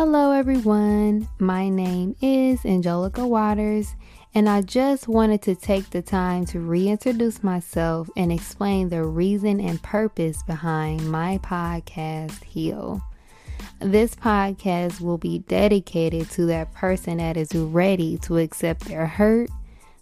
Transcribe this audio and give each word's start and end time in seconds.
Hello, 0.00 0.32
everyone. 0.32 1.28
My 1.38 1.68
name 1.68 2.16
is 2.22 2.64
Angelica 2.64 3.26
Watters, 3.26 3.96
and 4.34 4.48
I 4.48 4.62
just 4.62 5.08
wanted 5.08 5.42
to 5.42 5.54
take 5.54 5.90
the 5.90 6.00
time 6.00 6.46
to 6.46 6.58
reintroduce 6.58 7.44
myself 7.44 8.08
and 8.16 8.32
explain 8.32 8.88
the 8.88 9.04
reason 9.04 9.60
and 9.60 9.82
purpose 9.82 10.42
behind 10.44 11.12
my 11.12 11.36
podcast, 11.42 12.42
Heal. 12.44 13.02
This 13.80 14.14
podcast 14.14 15.02
will 15.02 15.18
be 15.18 15.40
dedicated 15.40 16.30
to 16.30 16.46
that 16.46 16.72
person 16.72 17.18
that 17.18 17.36
is 17.36 17.54
ready 17.54 18.16
to 18.22 18.38
accept 18.38 18.86
their 18.86 19.06
hurt, 19.06 19.50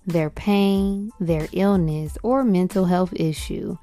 their 0.07 0.31
pain, 0.31 1.11
their 1.19 1.49
illness, 1.53 2.17
or 2.23 2.45
mental 2.45 2.85
health 2.85 3.13
issue, 3.17 3.77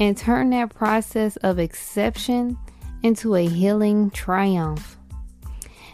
and 0.00 0.16
turn 0.16 0.48
that 0.48 0.74
process 0.74 1.36
of 1.36 1.58
exception 1.58 2.56
into 3.02 3.34
a 3.34 3.46
healing 3.46 4.08
triumph 4.12 4.96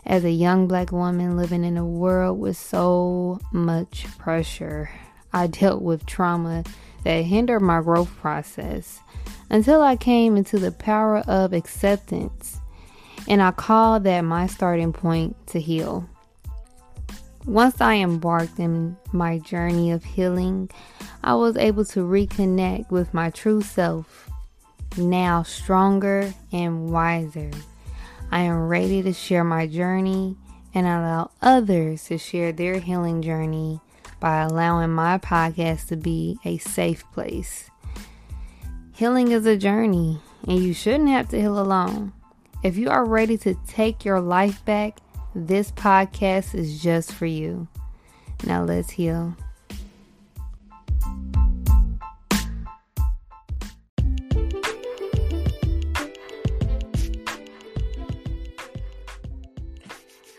as 0.08 0.24
a 0.24 0.30
young 0.30 0.66
black 0.66 0.90
woman 0.90 1.36
living 1.36 1.64
in 1.64 1.76
a 1.76 1.86
world 1.86 2.40
with 2.40 2.56
so 2.56 3.38
much 3.52 4.06
pressure. 4.18 4.90
I 5.32 5.46
dealt 5.46 5.82
with 5.82 6.06
trauma 6.06 6.64
that 7.04 7.24
hindered 7.24 7.60
my 7.60 7.82
growth 7.82 8.10
process 8.16 9.00
until 9.50 9.82
I 9.82 9.96
came 9.96 10.36
into 10.36 10.58
the 10.58 10.72
power 10.72 11.18
of 11.18 11.52
acceptance, 11.52 12.58
and 13.28 13.42
I 13.42 13.50
call 13.50 14.00
that 14.00 14.22
my 14.22 14.46
starting 14.46 14.94
point 14.94 15.36
to 15.48 15.60
heal. 15.60 16.08
Once 17.44 17.80
I 17.80 17.96
embarked 17.96 18.58
in 18.58 18.96
my 19.12 19.38
journey 19.38 19.90
of 19.90 20.04
healing, 20.04 20.70
I 21.22 21.34
was 21.34 21.56
able 21.56 21.84
to 21.86 22.00
reconnect 22.00 22.90
with 22.90 23.12
my 23.12 23.30
true 23.30 23.60
self, 23.60 24.30
now 24.96 25.42
stronger 25.42 26.32
and 26.52 26.90
wiser. 26.90 27.50
I 28.30 28.40
am 28.40 28.68
ready 28.68 29.02
to 29.02 29.12
share 29.12 29.44
my 29.44 29.66
journey 29.66 30.36
and 30.74 30.86
allow 30.86 31.30
others 31.40 32.04
to 32.04 32.18
share 32.18 32.52
their 32.52 32.78
healing 32.78 33.22
journey 33.22 33.80
by 34.20 34.42
allowing 34.42 34.90
my 34.90 35.18
podcast 35.18 35.88
to 35.88 35.96
be 35.96 36.38
a 36.44 36.58
safe 36.58 37.04
place. 37.12 37.70
Healing 38.92 39.30
is 39.30 39.46
a 39.46 39.56
journey, 39.56 40.20
and 40.46 40.58
you 40.58 40.74
shouldn't 40.74 41.08
have 41.08 41.28
to 41.30 41.40
heal 41.40 41.58
alone. 41.58 42.12
If 42.62 42.76
you 42.76 42.90
are 42.90 43.04
ready 43.04 43.38
to 43.38 43.54
take 43.66 44.04
your 44.04 44.20
life 44.20 44.64
back, 44.64 44.98
this 45.34 45.70
podcast 45.70 46.54
is 46.54 46.82
just 46.82 47.12
for 47.12 47.26
you. 47.26 47.68
Now 48.44 48.64
let's 48.64 48.90
heal. 48.90 49.36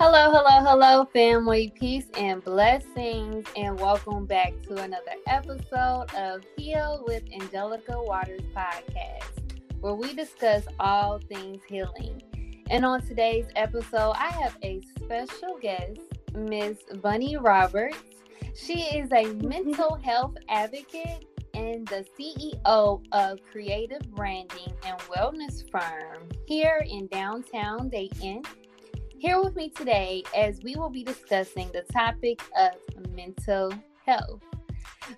Hello, 0.02 0.32
hello, 0.32 0.64
hello, 0.64 1.06
family. 1.12 1.74
Peace 1.78 2.08
and 2.18 2.42
blessings, 2.42 3.46
and 3.58 3.78
welcome 3.78 4.26
back 4.26 4.54
to 4.62 4.78
another 4.78 5.12
episode 5.28 6.06
of 6.16 6.42
Heal 6.56 7.04
with 7.06 7.24
Angelica 7.34 8.02
Watters 8.02 8.40
podcast, 8.56 9.60
where 9.82 9.96
we 9.96 10.14
discuss 10.14 10.64
all 10.80 11.20
things 11.28 11.62
healing. 11.68 12.22
And 12.70 12.86
on 12.86 13.02
today's 13.02 13.48
episode, 13.58 14.14
I 14.16 14.30
have 14.30 14.56
a 14.64 14.80
special 14.96 15.58
guest, 15.62 16.00
Miss 16.34 16.78
Bunny 17.02 17.36
Roberts. 17.36 17.98
She 18.56 18.84
is 18.84 19.12
a 19.12 19.34
mental 19.44 19.96
health 20.02 20.38
advocate 20.48 21.26
and 21.54 21.86
the 21.90 22.06
CEO 22.18 23.04
of 23.12 23.40
Creative 23.52 24.10
Branding 24.16 24.74
and 24.86 24.98
Wellness 25.02 25.70
Firm 25.70 26.30
here 26.46 26.86
in 26.88 27.08
downtown 27.08 27.90
Dayton 27.90 28.44
here 29.20 29.42
with 29.42 29.56
me 29.56 29.70
today 29.70 30.24
as 30.36 30.62
we 30.64 30.76
will 30.76 30.90
be 30.90 31.04
discussing 31.04 31.70
the 31.74 31.82
topic 31.92 32.42
of 32.58 32.72
mental 33.14 33.74
health. 34.06 34.42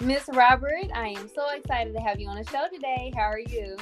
Miss 0.01 0.27
Robert, 0.33 0.89
I 0.95 1.09
am 1.09 1.29
so 1.29 1.49
excited 1.49 1.93
to 1.93 1.99
have 2.01 2.19
you 2.19 2.27
on 2.27 2.37
the 2.37 2.49
show 2.49 2.65
today. 2.73 3.11
How 3.15 3.23
are 3.23 3.39
you? 3.39 3.77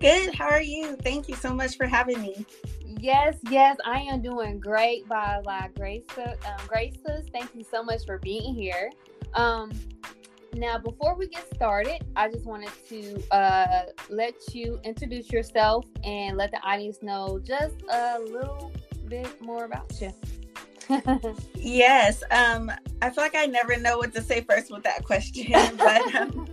Good. 0.00 0.34
How 0.34 0.48
are 0.48 0.62
you? 0.62 0.96
Thank 0.96 1.28
you 1.28 1.34
so 1.34 1.52
much 1.52 1.76
for 1.76 1.86
having 1.86 2.20
me. 2.22 2.46
Yes, 2.84 3.36
yes, 3.50 3.76
I 3.84 4.00
am 4.00 4.22
doing 4.22 4.60
great 4.60 5.08
by 5.08 5.40
La 5.44 5.66
Grace. 5.68 6.04
Um, 6.16 6.34
Graces, 6.68 7.26
thank 7.32 7.52
you 7.54 7.64
so 7.64 7.82
much 7.82 8.06
for 8.06 8.18
being 8.18 8.54
here. 8.54 8.90
Um, 9.34 9.72
now, 10.54 10.78
before 10.78 11.16
we 11.16 11.26
get 11.26 11.52
started, 11.52 12.04
I 12.14 12.30
just 12.30 12.46
wanted 12.46 12.70
to 12.88 13.34
uh, 13.34 13.86
let 14.08 14.54
you 14.54 14.78
introduce 14.84 15.32
yourself 15.32 15.84
and 16.04 16.36
let 16.36 16.52
the 16.52 16.58
audience 16.58 17.02
know 17.02 17.40
just 17.42 17.74
a 17.90 18.20
little 18.20 18.70
bit 19.08 19.40
more 19.40 19.64
about 19.64 20.00
you. 20.00 20.12
yes. 21.54 22.22
Um, 22.30 22.70
I 23.00 23.10
feel 23.10 23.24
like 23.24 23.34
I 23.34 23.46
never 23.46 23.76
know 23.78 23.98
what 23.98 24.12
to 24.14 24.22
say 24.22 24.42
first 24.42 24.70
with 24.70 24.82
that 24.84 25.04
question. 25.04 25.50
but 25.76 26.14
um, 26.14 26.46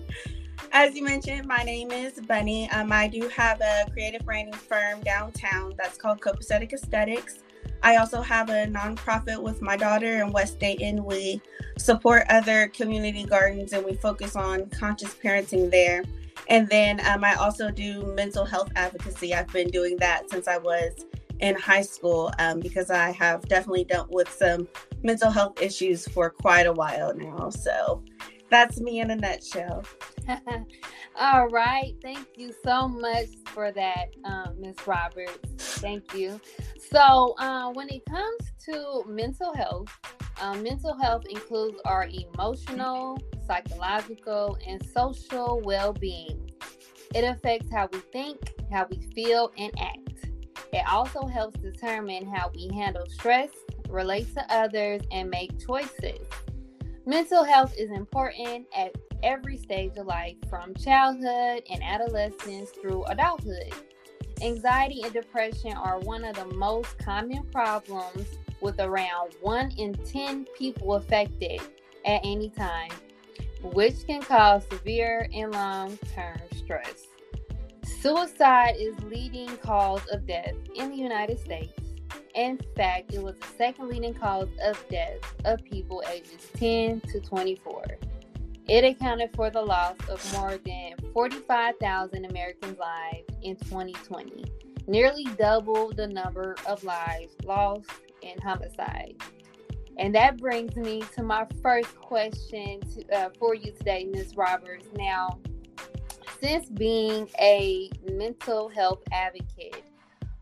as 0.71 0.95
you 0.95 1.03
mentioned, 1.03 1.47
my 1.47 1.63
name 1.63 1.91
is 1.91 2.19
Bunny. 2.21 2.69
Um, 2.71 2.91
I 2.91 3.07
do 3.07 3.27
have 3.29 3.59
a 3.61 3.89
creative 3.91 4.23
branding 4.25 4.53
firm 4.53 5.01
downtown 5.01 5.73
that's 5.77 5.97
called 5.97 6.21
Copacetic 6.21 6.71
Aesthetix. 6.71 7.39
I 7.83 7.97
also 7.97 8.21
have 8.21 8.49
a 8.49 8.67
nonprofit 8.67 9.41
with 9.41 9.61
my 9.61 9.75
daughter 9.75 10.21
in 10.21 10.31
West 10.31 10.59
Dayton. 10.59 11.03
We 11.03 11.41
support 11.77 12.23
other 12.29 12.67
community 12.67 13.25
gardens 13.25 13.73
and 13.73 13.83
we 13.83 13.95
focus 13.95 14.35
on 14.35 14.69
conscious 14.69 15.15
parenting 15.15 15.71
there. 15.71 16.03
And 16.47 16.67
then 16.69 17.05
um, 17.07 17.23
I 17.23 17.33
also 17.35 17.71
do 17.71 18.03
mental 18.15 18.45
health 18.45 18.71
advocacy. 18.75 19.33
I've 19.33 19.51
been 19.51 19.69
doing 19.69 19.97
that 19.97 20.29
since 20.29 20.47
I 20.47 20.57
was 20.57 21.05
in 21.41 21.55
high 21.55 21.81
school 21.81 22.31
um, 22.39 22.59
because 22.59 22.89
I 22.89 23.11
have 23.11 23.47
definitely 23.47 23.83
dealt 23.83 24.09
with 24.11 24.29
some 24.31 24.67
mental 25.03 25.31
health 25.31 25.61
issues 25.61 26.07
for 26.07 26.29
quite 26.29 26.67
a 26.67 26.73
while 26.73 27.13
now. 27.15 27.49
So 27.49 28.03
that's 28.49 28.79
me 28.79 28.99
in 28.99 29.11
a 29.11 29.15
nutshell. 29.15 29.83
All 31.15 31.47
right. 31.47 31.93
Thank 32.01 32.27
you 32.35 32.53
so 32.63 32.87
much 32.87 33.29
for 33.47 33.71
that, 33.71 34.09
um, 34.23 34.55
Miss 34.59 34.75
Roberts. 34.85 35.79
Thank 35.79 36.13
you. 36.13 36.39
So, 36.91 37.35
uh, 37.39 37.71
when 37.71 37.89
it 37.89 38.03
comes 38.05 38.51
to 38.65 39.03
mental 39.07 39.53
health, 39.55 39.87
um, 40.41 40.61
mental 40.61 40.93
health 41.01 41.23
includes 41.29 41.77
our 41.85 42.07
emotional, 42.07 43.17
psychological, 43.47 44.57
and 44.67 44.85
social 44.93 45.61
well 45.63 45.93
being. 45.93 46.51
It 47.15 47.23
affects 47.23 47.71
how 47.71 47.89
we 47.91 47.99
think, 48.11 48.53
how 48.71 48.87
we 48.89 49.01
feel, 49.13 49.51
and 49.57 49.71
act. 49.79 50.00
It 50.73 50.87
also 50.89 51.27
helps 51.27 51.59
determine 51.59 52.25
how 52.25 52.51
we 52.55 52.69
handle 52.73 53.05
stress, 53.07 53.49
relate 53.89 54.33
to 54.35 54.45
others, 54.53 55.01
and 55.11 55.29
make 55.29 55.59
choices. 55.65 56.25
Mental 57.05 57.43
health 57.43 57.73
is 57.77 57.91
important 57.91 58.67
at 58.75 58.95
every 59.21 59.57
stage 59.57 59.97
of 59.97 60.07
life, 60.07 60.35
from 60.49 60.73
childhood 60.75 61.63
and 61.69 61.83
adolescence 61.83 62.69
through 62.69 63.03
adulthood. 63.05 63.73
Anxiety 64.41 65.01
and 65.03 65.13
depression 65.13 65.73
are 65.73 65.99
one 65.99 66.23
of 66.23 66.35
the 66.35 66.45
most 66.55 66.97
common 66.99 67.43
problems, 67.51 68.27
with 68.61 68.79
around 68.79 69.35
1 69.41 69.71
in 69.77 69.93
10 69.93 70.45
people 70.57 70.93
affected 70.93 71.59
at 72.05 72.21
any 72.23 72.49
time, 72.49 72.91
which 73.61 74.05
can 74.07 74.21
cause 74.21 74.63
severe 74.71 75.27
and 75.33 75.51
long 75.51 75.97
term 76.13 76.39
stress. 76.55 77.10
Suicide 78.01 78.77
is 78.79 78.99
leading 79.03 79.47
cause 79.57 80.01
of 80.11 80.25
death 80.25 80.55
in 80.73 80.89
the 80.89 80.95
United 80.95 81.39
States. 81.39 81.79
In 82.33 82.59
fact, 82.75 83.13
it 83.13 83.21
was 83.21 83.35
the 83.35 83.45
second 83.59 83.89
leading 83.89 84.15
cause 84.15 84.47
of 84.65 84.83
death 84.89 85.19
of 85.45 85.63
people 85.65 86.01
ages 86.11 86.49
10 86.55 87.01
to 87.11 87.19
24. 87.19 87.83
It 88.67 88.83
accounted 88.83 89.29
for 89.35 89.51
the 89.51 89.61
loss 89.61 89.97
of 90.09 90.33
more 90.33 90.57
than 90.65 90.93
45,000 91.13 92.25
Americans' 92.25 92.79
lives 92.79 93.27
in 93.43 93.55
2020, 93.57 94.45
nearly 94.87 95.25
double 95.37 95.93
the 95.93 96.07
number 96.07 96.55
of 96.65 96.83
lives 96.83 97.35
lost 97.45 97.87
in 98.23 98.41
homicide. 98.41 99.13
And 99.97 100.15
that 100.15 100.37
brings 100.37 100.75
me 100.75 101.03
to 101.15 101.21
my 101.21 101.45
first 101.61 101.95
question 102.01 102.79
to, 102.95 103.15
uh, 103.15 103.29
for 103.37 103.53
you 103.53 103.71
today, 103.73 104.05
Ms. 104.11 104.35
Roberts. 104.35 104.87
Now, 104.95 105.37
since 106.39 106.69
being 106.69 107.29
a 107.39 107.89
mental 108.11 108.69
health 108.69 109.03
advocate, 109.11 109.83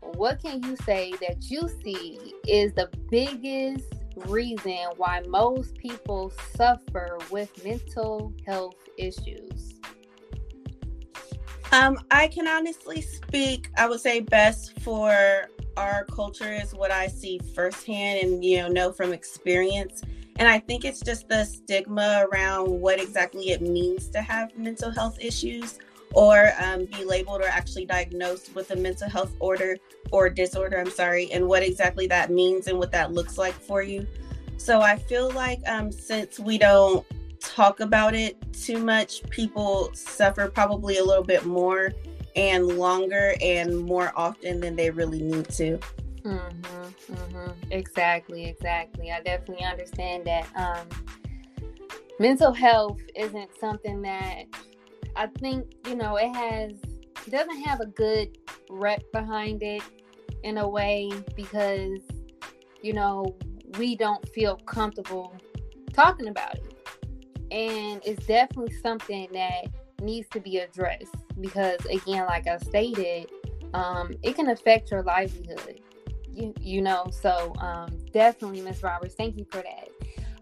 what 0.00 0.42
can 0.42 0.62
you 0.62 0.76
say 0.76 1.12
that 1.20 1.50
you 1.50 1.68
see 1.82 2.34
is 2.46 2.72
the 2.74 2.88
biggest 3.10 3.92
reason 4.26 4.78
why 4.96 5.20
most 5.28 5.76
people 5.76 6.32
suffer 6.54 7.18
with 7.30 7.64
mental 7.64 8.32
health 8.46 8.76
issues? 8.98 9.74
Um, 11.72 11.98
I 12.10 12.26
can 12.28 12.48
honestly 12.48 13.00
speak, 13.00 13.70
I 13.78 13.88
would 13.88 14.00
say 14.00 14.20
best 14.20 14.80
for 14.80 15.48
our 15.76 16.04
culture 16.06 16.52
is 16.52 16.74
what 16.74 16.90
I 16.90 17.06
see 17.06 17.40
firsthand 17.54 18.20
and 18.22 18.44
you 18.44 18.58
know 18.58 18.68
know 18.68 18.92
from 18.92 19.12
experience. 19.12 20.02
And 20.40 20.48
I 20.48 20.58
think 20.58 20.86
it's 20.86 21.00
just 21.00 21.28
the 21.28 21.44
stigma 21.44 22.26
around 22.32 22.70
what 22.70 22.98
exactly 22.98 23.50
it 23.50 23.60
means 23.60 24.08
to 24.08 24.22
have 24.22 24.56
mental 24.56 24.90
health 24.90 25.18
issues 25.20 25.78
or 26.14 26.52
um, 26.58 26.86
be 26.86 27.04
labeled 27.04 27.42
or 27.42 27.46
actually 27.46 27.84
diagnosed 27.84 28.54
with 28.54 28.70
a 28.70 28.76
mental 28.76 29.06
health 29.06 29.34
order 29.38 29.76
or 30.10 30.30
disorder. 30.30 30.78
I'm 30.78 30.90
sorry, 30.90 31.30
and 31.30 31.46
what 31.46 31.62
exactly 31.62 32.06
that 32.06 32.30
means 32.30 32.68
and 32.68 32.78
what 32.78 32.90
that 32.92 33.12
looks 33.12 33.36
like 33.36 33.52
for 33.52 33.82
you. 33.82 34.06
So 34.56 34.80
I 34.80 34.96
feel 34.96 35.30
like 35.30 35.60
um, 35.68 35.92
since 35.92 36.40
we 36.40 36.56
don't 36.56 37.06
talk 37.38 37.80
about 37.80 38.14
it 38.14 38.38
too 38.54 38.78
much, 38.78 39.22
people 39.28 39.90
suffer 39.92 40.48
probably 40.48 40.96
a 40.96 41.04
little 41.04 41.22
bit 41.22 41.44
more 41.44 41.92
and 42.34 42.78
longer 42.78 43.34
and 43.42 43.78
more 43.78 44.10
often 44.16 44.60
than 44.60 44.74
they 44.74 44.88
really 44.88 45.20
need 45.20 45.50
to. 45.50 45.78
Mm-hmm, 46.22 47.14
mm-hmm. 47.14 47.72
Exactly, 47.72 48.46
exactly. 48.46 49.10
I 49.10 49.20
definitely 49.22 49.64
understand 49.64 50.26
that. 50.26 50.46
Um, 50.54 50.86
mental 52.20 52.52
health 52.52 53.00
isn't 53.16 53.50
something 53.58 54.02
that 54.02 54.44
I 55.16 55.26
think 55.38 55.72
you 55.88 55.96
know 55.96 56.16
it 56.16 56.28
has 56.36 56.72
doesn't 57.28 57.62
have 57.62 57.80
a 57.80 57.86
good 57.86 58.36
rep 58.68 59.02
behind 59.12 59.62
it 59.62 59.82
in 60.44 60.58
a 60.58 60.68
way 60.68 61.10
because 61.34 62.00
you 62.82 62.92
know 62.92 63.34
we 63.78 63.96
don't 63.96 64.26
feel 64.28 64.56
comfortable 64.66 65.34
talking 65.92 66.28
about 66.28 66.56
it 66.56 66.74
and 67.50 68.02
it's 68.04 68.24
definitely 68.26 68.74
something 68.82 69.28
that 69.32 69.66
needs 70.02 70.28
to 70.28 70.40
be 70.40 70.58
addressed 70.58 71.14
because 71.40 71.78
again 71.86 72.24
like 72.26 72.46
i 72.46 72.56
stated 72.58 73.30
um, 73.72 74.12
it 74.22 74.34
can 74.34 74.48
affect 74.48 74.90
your 74.90 75.02
livelihood 75.02 75.79
you, 76.40 76.54
you 76.60 76.82
know 76.82 77.06
so 77.10 77.54
um, 77.58 77.90
definitely 78.12 78.60
miss 78.60 78.82
roberts 78.82 79.14
thank 79.14 79.36
you 79.36 79.46
for 79.50 79.62
that 79.62 79.88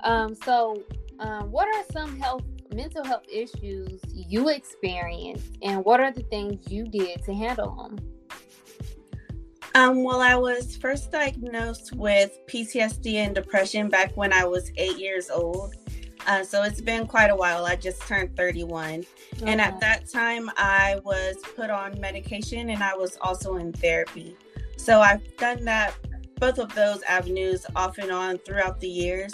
um, 0.05 0.35
so 0.35 0.83
um, 1.21 1.51
what 1.51 1.67
are 1.69 1.85
some 1.93 2.19
health 2.19 2.45
mental 2.75 3.05
health 3.05 3.25
issues 3.33 4.01
you 4.13 4.49
experienced 4.49 5.59
and 5.63 5.85
what 5.85 6.01
are 6.01 6.13
the 6.13 6.23
things 6.25 6.71
you 6.71 6.87
did 6.87 7.23
to 7.25 7.35
handle 7.35 7.75
them 7.77 7.99
um, 9.75 10.03
well, 10.03 10.21
I 10.21 10.35
was 10.35 10.77
first 10.77 11.13
diagnosed 11.13 11.93
with 11.93 12.37
PTSD 12.49 13.15
and 13.15 13.33
depression 13.33 13.89
back 13.89 14.17
when 14.17 14.33
I 14.33 14.45
was 14.45 14.73
eight 14.77 14.99
years 14.99 15.31
old. 15.31 15.77
Uh, 16.27 16.43
so 16.43 16.63
it's 16.63 16.81
been 16.81 17.07
quite 17.07 17.31
a 17.31 17.37
while. 17.37 17.65
I 17.65 17.77
just 17.77 18.03
turned 18.03 18.37
31. 18.37 19.05
Okay. 19.35 19.51
And 19.51 19.61
at 19.61 19.79
that 19.81 20.11
time, 20.11 20.51
I 20.57 21.01
was 21.05 21.37
put 21.55 21.71
on 21.71 21.99
medication 22.01 22.71
and 22.71 22.83
I 22.83 22.97
was 22.97 23.17
also 23.21 23.57
in 23.57 23.73
therapy. 23.73 24.37
So 24.79 25.01
I've 25.01 25.37
done 25.37 25.65
that, 25.67 25.95
both 26.37 26.59
of 26.59 26.75
those 26.75 27.03
avenues 27.03 27.67
off 27.77 27.99
and 27.99 28.11
on 28.11 28.39
throughout 28.39 28.81
the 28.81 28.89
years. 28.89 29.33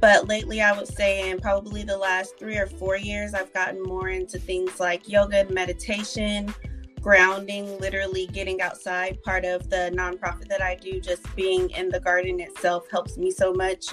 But 0.00 0.28
lately, 0.28 0.62
I 0.62 0.72
would 0.72 0.88
say 0.88 1.30
in 1.30 1.38
probably 1.38 1.82
the 1.82 1.98
last 1.98 2.38
three 2.38 2.56
or 2.56 2.66
four 2.66 2.96
years, 2.96 3.34
I've 3.34 3.52
gotten 3.52 3.82
more 3.82 4.08
into 4.08 4.38
things 4.38 4.80
like 4.80 5.08
yoga 5.08 5.38
and 5.40 5.50
meditation, 5.50 6.54
grounding, 7.00 7.78
literally 7.78 8.26
getting 8.28 8.62
outside. 8.62 9.22
Part 9.22 9.44
of 9.44 9.68
the 9.68 9.92
nonprofit 9.94 10.48
that 10.48 10.62
I 10.62 10.76
do, 10.76 11.00
just 11.00 11.34
being 11.36 11.68
in 11.70 11.90
the 11.90 12.00
garden 12.00 12.40
itself 12.40 12.90
helps 12.90 13.18
me 13.18 13.30
so 13.30 13.52
much 13.52 13.88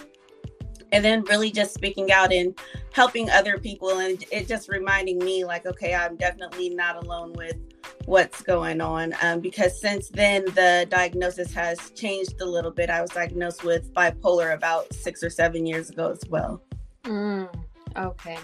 and 0.93 1.03
then 1.03 1.23
really 1.23 1.51
just 1.51 1.73
speaking 1.73 2.11
out 2.11 2.31
and 2.31 2.57
helping 2.91 3.29
other 3.31 3.57
people 3.57 3.99
and 3.99 4.23
it 4.31 4.47
just 4.47 4.69
reminding 4.69 5.17
me 5.17 5.43
like 5.43 5.65
okay 5.65 5.93
i'm 5.93 6.15
definitely 6.15 6.69
not 6.69 7.03
alone 7.03 7.33
with 7.33 7.57
what's 8.05 8.41
going 8.41 8.81
on 8.81 9.13
um, 9.21 9.39
because 9.39 9.79
since 9.79 10.09
then 10.09 10.45
the 10.45 10.85
diagnosis 10.89 11.53
has 11.53 11.91
changed 11.91 12.41
a 12.41 12.45
little 12.45 12.71
bit. 12.71 12.89
I 12.89 13.01
was 13.01 13.11
diagnosed 13.11 13.63
with 13.63 13.93
bipolar 13.93 14.53
about 14.53 14.93
six 14.93 15.23
or 15.23 15.29
seven 15.29 15.65
years 15.65 15.89
ago 15.89 16.11
as 16.11 16.21
well. 16.29 16.61
Mm, 17.03 17.53
okay. 17.95 18.37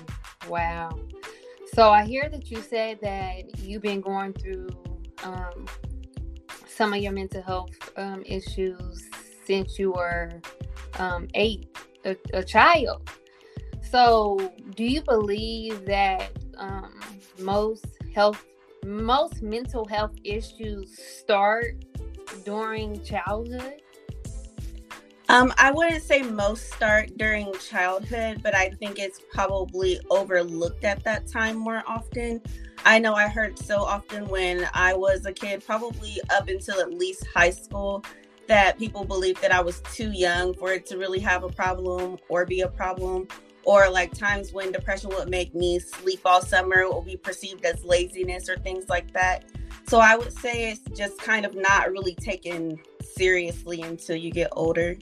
Wow. 0.48 0.98
So 1.74 1.92
i 1.92 2.04
hear 2.04 2.30
that 2.30 2.50
you 2.50 2.62
said 2.62 3.00
that 3.02 3.60
you've 3.60 3.84
been 3.84 4.02
going 4.02 4.34
through 4.34 4.70
um, 5.24 5.68
some 6.68 6.94
of 6.94 7.02
your 7.02 7.12
mental 7.12 7.42
health 7.42 7.92
um, 7.98 8.24
issues 8.26 9.10
since 9.46 9.78
you 9.78 9.92
were 9.92 10.32
um, 10.98 11.28
eight 11.34 11.76
a, 12.06 12.16
a 12.34 12.44
child. 12.44 13.10
So, 13.90 14.52
do 14.76 14.84
you 14.84 15.02
believe 15.02 15.86
that 15.86 16.32
um, 16.58 17.00
most 17.40 17.86
health, 18.14 18.46
most 18.86 19.42
mental 19.42 19.86
health 19.86 20.16
issues 20.24 20.98
start 20.98 21.76
during 22.46 23.02
childhood? 23.04 23.82
Um, 25.30 25.54
I 25.60 25.72
wouldn't 25.72 26.02
say 26.02 26.24
most 26.24 26.74
start 26.74 27.16
during 27.18 27.54
childhood, 27.60 28.42
but 28.42 28.56
I 28.56 28.72
think 28.80 28.98
it's 28.98 29.22
probably 29.32 30.00
overlooked 30.10 30.84
at 30.84 31.04
that 31.04 31.28
time 31.28 31.56
more 31.56 31.84
often. 31.86 32.42
I 32.84 32.98
know 32.98 33.14
I 33.14 33.28
heard 33.28 33.60
so 33.60 33.84
often 33.84 34.26
when 34.28 34.68
I 34.74 34.96
was 34.96 35.26
a 35.26 35.34
kid, 35.34 35.64
probably 35.64 36.18
up 36.32 36.48
until 36.48 36.80
at 36.80 36.94
least 36.94 37.28
high 37.28 37.52
school, 37.52 38.04
that 38.48 38.80
people 38.80 39.06
believed 39.06 39.40
that 39.44 39.52
I 39.52 39.62
was 39.62 39.82
too 39.94 40.12
young 40.12 40.56
for 40.56 40.74
it 40.74 40.88
to 40.88 40.98
really 40.98 41.20
have 41.20 41.44
a 41.44 41.50
problem 41.50 42.18
or 42.30 42.46
be 42.46 42.62
a 42.62 42.68
problem. 42.68 43.28
Or 43.66 43.90
like 43.90 44.14
times 44.14 44.54
when 44.54 44.72
depression 44.72 45.10
would 45.12 45.30
make 45.30 45.54
me 45.54 45.80
sleep 45.80 46.22
all 46.26 46.42
summer 46.42 46.84
or 46.84 47.04
be 47.04 47.18
perceived 47.18 47.66
as 47.66 47.84
laziness 47.84 48.50
or 48.50 48.58
things 48.58 48.90
like 48.90 49.12
that. 49.14 49.46
So 49.88 50.00
I 50.00 50.16
would 50.16 50.34
say 50.34 50.72
it's 50.72 50.98
just 50.98 51.18
kind 51.20 51.46
of 51.46 51.56
not 51.56 51.92
really 51.92 52.16
taken 52.16 52.80
seriously 53.02 53.82
until 53.82 54.16
you 54.16 54.32
get 54.32 54.50
older. 54.54 54.96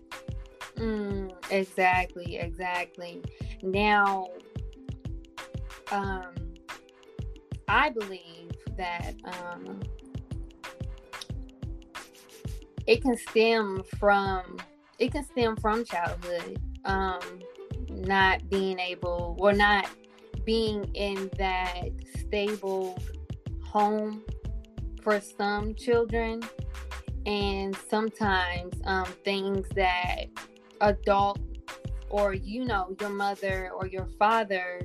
Mm, 0.75 1.31
exactly, 1.51 2.37
exactly. 2.37 3.21
Now, 3.61 4.29
um, 5.91 6.33
I 7.67 7.89
believe 7.89 8.51
that 8.77 9.13
um, 9.25 9.81
it 12.87 13.01
can 13.01 13.17
stem 13.17 13.83
from 13.99 14.57
it 14.97 15.11
can 15.11 15.23
stem 15.25 15.55
from 15.57 15.85
childhood 15.85 16.59
um 16.85 17.19
not 18.01 18.49
being 18.49 18.79
able 18.79 19.35
or 19.39 19.53
not 19.53 19.89
being 20.45 20.85
in 20.93 21.29
that 21.37 21.89
stable 22.17 22.97
home 23.63 24.23
for 25.01 25.19
some 25.19 25.75
children. 25.75 26.41
And 27.25 27.75
sometimes 27.89 28.73
um, 28.85 29.05
things 29.25 29.67
that 29.75 30.25
adult 30.79 31.39
or 32.09 32.33
you 32.33 32.63
know 32.63 32.95
your 33.01 33.09
mother 33.09 33.71
or 33.75 33.87
your 33.87 34.07
father 34.17 34.81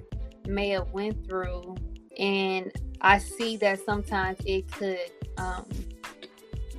may 0.47 0.71
have 0.71 0.91
went 0.93 1.27
through. 1.29 1.77
And 2.19 2.73
i 3.01 3.19
see 3.19 3.57
that 3.57 3.85
sometimes 3.85 4.39
it 4.45 4.71
could 4.73 5.11
um, 5.39 5.67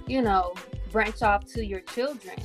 you 0.08 0.22
know 0.22 0.54
branch 0.92 1.22
off 1.22 1.46
to 1.54 1.66
your 1.66 1.82
children. 1.82 2.38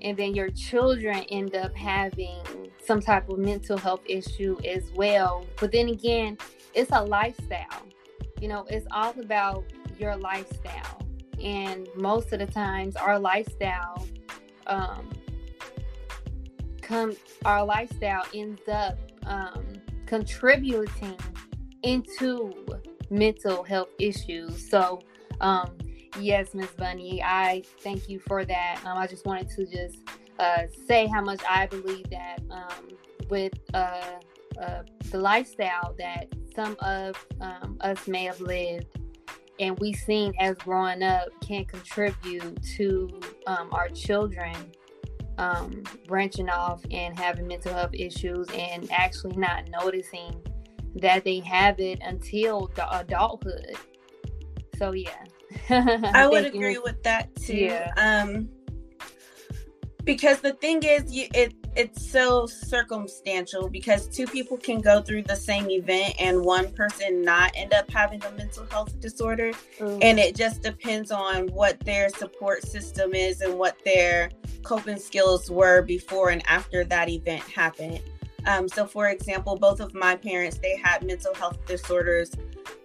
And 0.00 0.16
then 0.16 0.34
your 0.34 0.50
children 0.50 1.24
end 1.30 1.56
up 1.56 1.74
having 1.76 2.67
some 2.88 3.00
type 3.00 3.28
of 3.28 3.38
mental 3.38 3.76
health 3.76 4.00
issue 4.06 4.56
as 4.66 4.90
well. 4.94 5.46
But 5.60 5.72
then 5.72 5.90
again 5.90 6.38
it's 6.74 6.90
a 6.90 7.04
lifestyle. 7.04 7.86
You 8.40 8.48
know 8.48 8.64
it's 8.70 8.86
all 8.90 9.14
about 9.20 9.64
your 9.98 10.16
lifestyle. 10.16 11.02
And 11.38 11.86
most 11.94 12.32
of 12.32 12.38
the 12.38 12.46
times 12.46 12.96
our 12.96 13.18
lifestyle 13.18 14.08
um 14.66 15.10
come 16.80 17.14
our 17.44 17.62
lifestyle 17.62 18.24
ends 18.34 18.62
up 18.72 18.98
um 19.26 19.66
contributing 20.06 21.18
into 21.82 22.54
mental 23.10 23.62
health 23.62 23.90
issues. 23.98 24.68
So 24.68 25.02
um 25.42 25.76
Yes, 26.20 26.52
Miss 26.52 26.70
Bunny, 26.72 27.22
I 27.22 27.62
thank 27.80 28.08
you 28.08 28.18
for 28.18 28.44
that. 28.44 28.80
Um, 28.84 28.98
I 28.98 29.06
just 29.06 29.24
wanted 29.24 29.50
to 29.50 29.66
just 29.66 29.98
uh, 30.38 30.62
say 30.86 31.06
how 31.06 31.20
much 31.20 31.40
I 31.48 31.66
believe 31.66 32.08
that 32.10 32.40
um, 32.50 32.88
with 33.28 33.52
uh, 33.74 34.18
uh, 34.60 34.82
the 35.10 35.18
lifestyle 35.18 35.94
that 35.98 36.28
some 36.54 36.76
of 36.80 37.14
um, 37.40 37.76
us 37.80 38.08
may 38.08 38.24
have 38.24 38.40
lived 38.40 38.86
and 39.60 39.78
we 39.78 39.92
seen 39.92 40.32
as 40.38 40.56
growing 40.58 41.02
up 41.02 41.28
can 41.40 41.64
contribute 41.64 42.62
to 42.76 43.20
um, 43.46 43.68
our 43.72 43.88
children 43.88 44.54
um, 45.38 45.82
branching 46.06 46.48
off 46.48 46.82
and 46.90 47.18
having 47.18 47.46
mental 47.46 47.72
health 47.72 47.94
issues 47.94 48.46
and 48.54 48.90
actually 48.90 49.36
not 49.36 49.68
noticing 49.70 50.34
that 50.96 51.24
they 51.24 51.40
have 51.40 51.78
it 51.78 52.00
until 52.02 52.70
the 52.74 52.98
adulthood. 52.98 53.76
So 54.76 54.92
yeah. 54.92 55.24
I 55.70 56.26
would 56.26 56.46
agree 56.46 56.78
with 56.78 57.02
that 57.04 57.34
too. 57.36 57.56
Yeah. 57.56 57.92
Um, 57.96 58.48
because 60.08 60.40
the 60.40 60.54
thing 60.54 60.82
is, 60.84 61.12
you, 61.12 61.28
it 61.34 61.52
it's 61.76 62.10
so 62.10 62.46
circumstantial 62.46 63.68
because 63.68 64.08
two 64.08 64.26
people 64.26 64.56
can 64.56 64.80
go 64.80 65.02
through 65.02 65.22
the 65.24 65.36
same 65.36 65.70
event 65.70 66.14
and 66.18 66.42
one 66.42 66.72
person 66.72 67.22
not 67.22 67.52
end 67.54 67.74
up 67.74 67.90
having 67.90 68.24
a 68.24 68.30
mental 68.30 68.64
health 68.70 68.98
disorder, 69.00 69.52
mm-hmm. 69.78 69.98
and 70.00 70.18
it 70.18 70.34
just 70.34 70.62
depends 70.62 71.10
on 71.10 71.48
what 71.48 71.78
their 71.80 72.08
support 72.08 72.62
system 72.62 73.12
is 73.14 73.42
and 73.42 73.58
what 73.58 73.76
their 73.84 74.30
coping 74.62 74.98
skills 74.98 75.50
were 75.50 75.82
before 75.82 76.30
and 76.30 76.42
after 76.48 76.84
that 76.84 77.10
event 77.10 77.42
happened. 77.42 78.00
Um, 78.46 78.66
so, 78.66 78.86
for 78.86 79.08
example, 79.08 79.56
both 79.56 79.78
of 79.78 79.92
my 79.92 80.16
parents 80.16 80.56
they 80.56 80.78
had 80.82 81.04
mental 81.04 81.34
health 81.34 81.58
disorders 81.66 82.32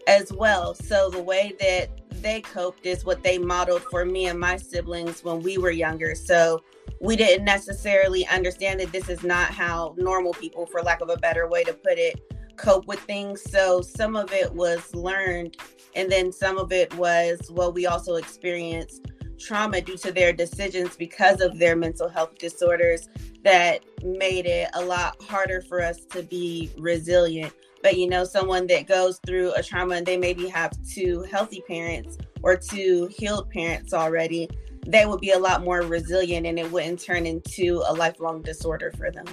as 0.07 0.33
well. 0.33 0.73
So 0.73 1.09
the 1.09 1.21
way 1.21 1.53
that 1.61 2.02
they 2.23 2.41
coped 2.41 2.85
is 2.85 3.05
what 3.05 3.21
they 3.21 3.37
modeled 3.37 3.83
for 3.91 4.05
me 4.05 4.27
and 4.27 4.39
my 4.39 4.57
siblings 4.57 5.23
when 5.23 5.41
we 5.41 5.57
were 5.57 5.71
younger. 5.71 6.15
So 6.15 6.63
we 6.99 7.15
didn't 7.15 7.45
necessarily 7.45 8.25
understand 8.27 8.79
that 8.79 8.91
this 8.91 9.09
is 9.09 9.23
not 9.23 9.51
how 9.51 9.93
normal 9.97 10.33
people, 10.33 10.65
for 10.65 10.81
lack 10.81 11.01
of 11.01 11.09
a 11.09 11.17
better 11.17 11.47
way 11.47 11.63
to 11.65 11.73
put 11.73 11.97
it, 11.97 12.19
cope 12.55 12.87
with 12.87 12.99
things. 13.01 13.43
So 13.51 13.81
some 13.81 14.15
of 14.15 14.31
it 14.31 14.53
was 14.53 14.95
learned, 14.95 15.57
and 15.95 16.11
then 16.11 16.31
some 16.31 16.57
of 16.57 16.71
it 16.71 16.93
was, 16.95 17.51
well, 17.51 17.71
we 17.71 17.85
also 17.85 18.15
experienced 18.15 19.11
trauma 19.39 19.81
due 19.81 19.97
to 19.97 20.11
their 20.11 20.31
decisions 20.31 20.95
because 20.95 21.41
of 21.41 21.59
their 21.59 21.75
mental 21.75 22.07
health 22.07 22.37
disorders 22.37 23.09
that 23.43 23.83
made 24.03 24.45
it 24.45 24.69
a 24.73 24.85
lot 24.85 25.21
harder 25.21 25.61
for 25.61 25.81
us 25.81 26.05
to 26.05 26.23
be 26.23 26.71
resilient. 26.77 27.53
But 27.83 27.97
you 27.97 28.09
know, 28.09 28.23
someone 28.23 28.65
that 28.67 28.87
goes 28.87 29.19
through 29.25 29.53
a 29.53 29.61
trauma 29.61 29.95
and 29.95 30.05
they 30.05 30.17
maybe 30.17 30.47
have 30.47 30.71
two 30.89 31.23
healthy 31.29 31.61
parents 31.67 32.17
or 32.41 32.55
two 32.55 33.07
healed 33.07 33.51
parents 33.51 33.93
already, 33.93 34.49
they 34.87 35.05
would 35.05 35.19
be 35.19 35.31
a 35.31 35.37
lot 35.37 35.63
more 35.63 35.81
resilient 35.81 36.47
and 36.47 36.57
it 36.57 36.71
wouldn't 36.71 37.01
turn 37.01 37.25
into 37.25 37.83
a 37.85 37.93
lifelong 37.93 38.41
disorder 38.41 38.91
for 38.97 39.11
them. 39.11 39.25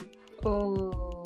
Oh, 0.44 1.24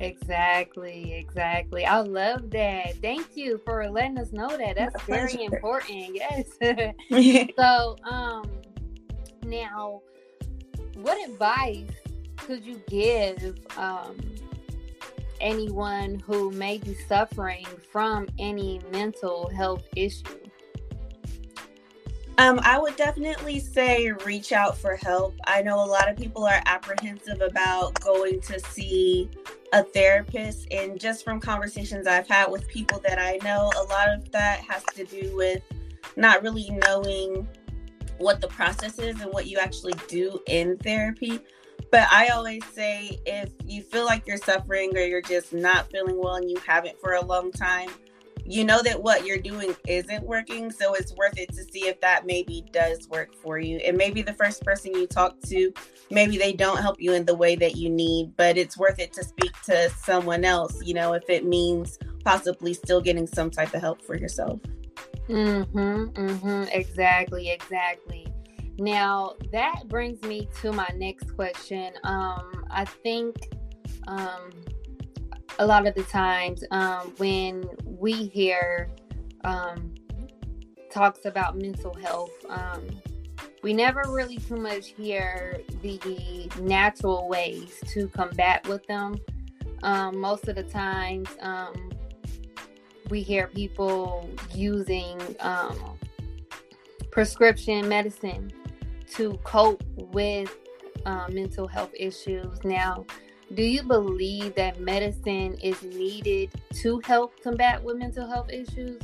exactly, 0.00 1.12
exactly. 1.12 1.84
I 1.84 2.00
love 2.00 2.50
that. 2.50 2.96
Thank 3.02 3.36
you 3.36 3.60
for 3.66 3.88
letting 3.90 4.18
us 4.18 4.32
know 4.32 4.48
that. 4.48 4.74
That's 4.74 5.02
very 5.02 5.44
important. 5.44 6.14
Yes. 6.14 6.46
so, 7.58 7.96
um, 8.04 8.50
now, 9.44 10.00
what 10.94 11.22
advice 11.28 11.90
could 12.38 12.64
you 12.64 12.80
give 12.88 13.54
um, 13.76 14.16
anyone 15.40 16.18
who 16.20 16.50
may 16.52 16.78
be 16.78 16.94
suffering 16.94 17.66
from 17.90 18.28
any 18.38 18.80
mental 18.92 19.48
health 19.48 19.82
issue? 19.96 20.38
Um, 22.38 22.60
I 22.62 22.78
would 22.78 22.94
definitely 22.94 23.58
say 23.58 24.12
reach 24.24 24.52
out 24.52 24.78
for 24.78 24.94
help. 24.94 25.34
I 25.48 25.60
know 25.60 25.82
a 25.82 25.84
lot 25.84 26.08
of 26.08 26.16
people 26.16 26.44
are 26.44 26.62
apprehensive 26.66 27.40
about 27.40 28.00
going 28.00 28.40
to 28.42 28.60
see 28.60 29.28
a 29.72 29.82
therapist, 29.82 30.68
and 30.70 31.00
just 31.00 31.24
from 31.24 31.40
conversations 31.40 32.06
I've 32.06 32.28
had 32.28 32.50
with 32.50 32.68
people 32.68 33.00
that 33.00 33.18
I 33.18 33.38
know, 33.42 33.72
a 33.76 33.82
lot 33.84 34.08
of 34.10 34.30
that 34.30 34.60
has 34.60 34.84
to 34.94 35.04
do 35.04 35.36
with 35.36 35.62
not 36.16 36.42
really 36.42 36.70
knowing 36.86 37.48
what 38.18 38.40
the 38.40 38.48
process 38.48 39.00
is 39.00 39.20
and 39.20 39.32
what 39.32 39.46
you 39.46 39.58
actually 39.58 39.94
do 40.06 40.40
in 40.46 40.76
therapy. 40.78 41.40
But 41.90 42.06
I 42.10 42.28
always 42.28 42.64
say 42.72 43.18
if 43.26 43.50
you 43.64 43.82
feel 43.82 44.04
like 44.04 44.26
you're 44.26 44.36
suffering 44.36 44.96
or 44.96 45.00
you're 45.00 45.22
just 45.22 45.52
not 45.52 45.90
feeling 45.90 46.18
well 46.18 46.36
and 46.36 46.50
you 46.50 46.58
haven't 46.66 47.00
for 47.00 47.14
a 47.14 47.24
long 47.24 47.50
time, 47.50 47.88
you 48.44 48.64
know 48.64 48.82
that 48.82 49.02
what 49.02 49.26
you're 49.26 49.38
doing 49.38 49.74
isn't 49.86 50.22
working. 50.24 50.70
So 50.70 50.94
it's 50.94 51.14
worth 51.14 51.38
it 51.38 51.48
to 51.54 51.64
see 51.64 51.86
if 51.86 52.00
that 52.00 52.26
maybe 52.26 52.64
does 52.72 53.08
work 53.08 53.34
for 53.34 53.58
you. 53.58 53.78
And 53.78 53.96
maybe 53.96 54.22
the 54.22 54.34
first 54.34 54.62
person 54.64 54.94
you 54.94 55.06
talk 55.06 55.40
to 55.42 55.72
maybe 56.10 56.38
they 56.38 56.52
don't 56.52 56.80
help 56.80 57.00
you 57.00 57.12
in 57.12 57.24
the 57.26 57.34
way 57.34 57.54
that 57.54 57.76
you 57.76 57.90
need 57.90 58.34
but 58.36 58.56
it's 58.56 58.78
worth 58.78 58.98
it 58.98 59.12
to 59.12 59.22
speak 59.22 59.52
to 59.62 59.90
someone 59.90 60.42
else 60.42 60.82
you 60.82 60.94
know 60.94 61.12
if 61.12 61.28
it 61.28 61.44
means 61.44 61.98
possibly 62.24 62.74
still 62.74 63.00
getting 63.00 63.26
some 63.26 63.50
type 63.50 63.72
of 63.74 63.80
help 63.80 64.02
for 64.02 64.16
yourself. 64.16 64.60
Mm-hmm 65.28 66.04
mm-hmm. 66.08 66.62
Exactly 66.72 67.50
exactly 67.50 68.27
now 68.78 69.34
that 69.52 69.82
brings 69.88 70.22
me 70.22 70.48
to 70.60 70.72
my 70.72 70.88
next 70.94 71.34
question 71.34 71.92
um 72.04 72.64
i 72.70 72.84
think 72.84 73.34
um 74.06 74.50
a 75.58 75.66
lot 75.66 75.86
of 75.86 75.94
the 75.94 76.04
times 76.04 76.62
um, 76.70 77.12
when 77.18 77.68
we 77.84 78.12
hear 78.12 78.90
um, 79.44 79.92
talks 80.90 81.24
about 81.24 81.58
mental 81.58 81.94
health, 81.94 82.32
um, 82.48 82.86
we 83.62 83.72
never 83.72 84.04
really 84.08 84.38
too 84.38 84.56
much 84.56 84.88
hear 84.88 85.60
the 85.82 86.48
natural 86.60 87.28
ways 87.28 87.82
to 87.88 88.08
combat 88.08 88.66
with 88.68 88.86
them. 88.86 89.16
Um, 89.82 90.18
most 90.18 90.48
of 90.48 90.56
the 90.56 90.62
times, 90.62 91.28
we 93.10 93.22
hear 93.22 93.48
people 93.48 94.30
using 94.54 95.18
prescription 97.10 97.88
medicine 97.88 98.52
to 99.14 99.38
cope 99.44 99.82
with 99.96 100.54
uh, 101.06 101.26
mental 101.30 101.66
health 101.66 101.92
issues. 101.98 102.64
Now, 102.64 103.06
do 103.54 103.62
you 103.62 103.82
believe 103.82 104.54
that 104.56 104.80
medicine 104.80 105.54
is 105.62 105.82
needed 105.82 106.50
to 106.74 107.00
help 107.04 107.42
combat 107.42 107.82
with 107.82 107.96
mental 107.96 108.28
health 108.28 108.50
issues? 108.50 109.00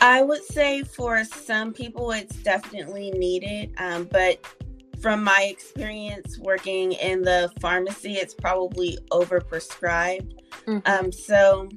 I 0.00 0.22
would 0.22 0.42
say 0.42 0.82
for 0.82 1.22
some 1.24 1.72
people 1.72 2.10
it's 2.12 2.36
definitely 2.36 3.10
needed, 3.10 3.74
um, 3.76 4.08
but 4.10 4.44
from 5.00 5.22
my 5.22 5.48
experience 5.50 6.38
working 6.38 6.92
in 6.92 7.22
the 7.22 7.50
pharmacy, 7.60 8.14
it's 8.14 8.34
probably 8.34 8.98
overprescribed. 9.10 10.34
Mm-hmm. 10.66 10.78
Um, 10.86 11.12
so, 11.12 11.68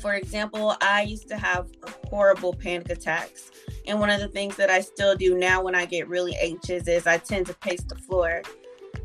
for 0.00 0.14
example, 0.14 0.76
I 0.80 1.02
used 1.02 1.28
to 1.28 1.36
have 1.36 1.68
horrible 2.08 2.54
panic 2.54 2.90
attacks. 2.90 3.50
And 3.86 3.98
one 3.98 4.10
of 4.10 4.20
the 4.20 4.28
things 4.28 4.56
that 4.56 4.70
I 4.70 4.80
still 4.80 5.16
do 5.16 5.36
now 5.36 5.62
when 5.62 5.74
I 5.74 5.86
get 5.86 6.08
really 6.08 6.36
anxious 6.36 6.86
is 6.86 7.06
I 7.06 7.18
tend 7.18 7.46
to 7.46 7.54
pace 7.54 7.82
the 7.82 7.96
floor. 7.96 8.42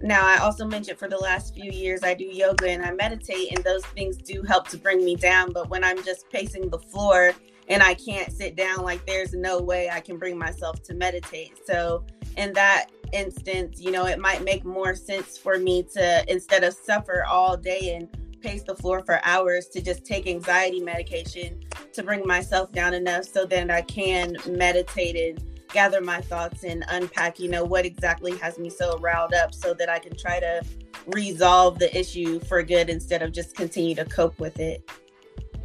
Now, 0.01 0.27
I 0.27 0.38
also 0.38 0.65
mentioned 0.65 1.00
for 1.00 1.08
the 1.08 1.17
last 1.17 1.55
few 1.55 1.72
years, 1.72 2.03
I 2.03 2.13
do 2.13 2.25
yoga 2.25 2.70
and 2.70 2.84
I 2.84 2.91
meditate, 2.91 3.55
and 3.55 3.63
those 3.63 3.86
things 3.86 4.17
do 4.17 4.44
help 4.44 4.67
to 4.70 4.77
bring 4.77 5.03
me 5.03 5.15
down. 5.15 5.53
But 5.53 5.70
when 5.70 5.84
I'm 5.84 6.03
just 6.03 6.29
pacing 6.29 6.70
the 6.70 6.79
floor 6.79 7.34
and 7.70 7.82
I 7.82 7.94
can't 7.94 8.32
sit 8.32 8.55
down, 8.55 8.84
like 8.84 9.05
there's 9.05 9.34
no 9.34 9.60
way 9.60 9.89
I 9.89 10.01
can 10.01 10.17
bring 10.17 10.38
myself 10.38 10.84
to 10.84 10.94
meditate. 10.94 11.60
So, 11.65 12.03
in 12.38 12.53
that 12.53 12.88
instance, 13.13 13.79
you 13.79 13.91
know, 13.91 14.05
it 14.05 14.20
might 14.20 14.44
make 14.44 14.65
more 14.65 14.96
sense 14.96 15.38
for 15.38 15.58
me 15.58 15.84
to 15.94 16.25
instead 16.32 16.63
of 16.63 16.74
suffer 16.74 17.24
all 17.25 17.55
day 17.55 17.96
and 17.96 18.10
pace 18.46 18.62
the 18.62 18.75
floor 18.75 19.02
for 19.04 19.20
hours 19.24 19.68
to 19.68 19.82
just 19.82 20.06
take 20.06 20.28
anxiety 20.28 20.80
medication 20.80 21.60
to 21.92 22.04
bring 22.04 22.25
myself 22.28 22.72
down 22.72 22.94
enough 22.94 23.25
so 23.25 23.44
that 23.44 23.72
I 23.72 23.82
can 23.82 24.38
meditate 24.48 25.16
and 25.16 25.44
gather 25.74 26.00
my 26.00 26.22
thoughts 26.22 26.64
and 26.64 26.86
unpack, 26.90 27.40
you 27.40 27.50
know, 27.50 27.66
what 27.66 27.86
exactly 27.86 28.38
has 28.38 28.60
me 28.60 28.70
so 28.70 29.00
riled 29.00 29.34
up 29.34 29.54
so 29.54 29.74
that 29.74 29.90
I 29.90 29.98
can 29.98 30.16
try 30.16 30.40
to 30.40 30.62
resolve 31.08 31.80
the 31.80 31.98
issue 31.98 32.40
for 32.40 32.62
good 32.62 32.88
instead 32.88 33.24
of 33.24 33.32
just 33.32 33.56
continue 33.56 33.96
to 33.96 34.06
cope 34.06 34.40
with 34.40 34.60
it. 34.60 34.88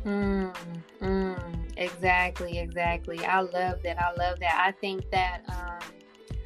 Mm, 0.07 0.55
mm, 1.03 1.55
exactly, 1.77 2.59
exactly. 2.59 3.23
I 3.23 3.41
love 3.41 3.83
that. 3.83 4.03
I 4.03 4.15
love 4.15 4.41
that. 4.41 4.59
I 4.59 4.73
think 4.73 5.05
that 5.11 5.43
um, 5.49 5.87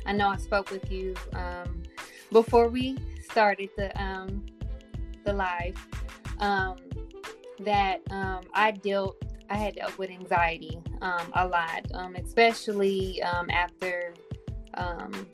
I 0.05 0.13
know 0.13 0.31
I 0.31 0.37
spoke 0.37 0.73
with 0.73 0.91
you 0.91 1.15
um, 1.35 1.85
before 2.33 2.69
we 2.69 2.99
started 3.31 3.71
the 3.77 4.03
um, 4.03 4.45
the 5.25 5.33
live 5.33 5.77
um, 6.41 6.77
that 7.61 8.01
um, 8.11 8.43
I 8.53 8.73
dealt 8.73 9.23
I 9.51 9.57
had 9.57 9.77
dealt 9.77 9.99
with 9.99 10.11
anxiety 10.11 10.81
um, 11.03 11.31
a 11.35 11.47
lot, 11.47 11.87
um, 11.93 12.17
especially 12.17 13.23
um, 13.23 13.51
after 13.51 14.15
um, 14.75 15.27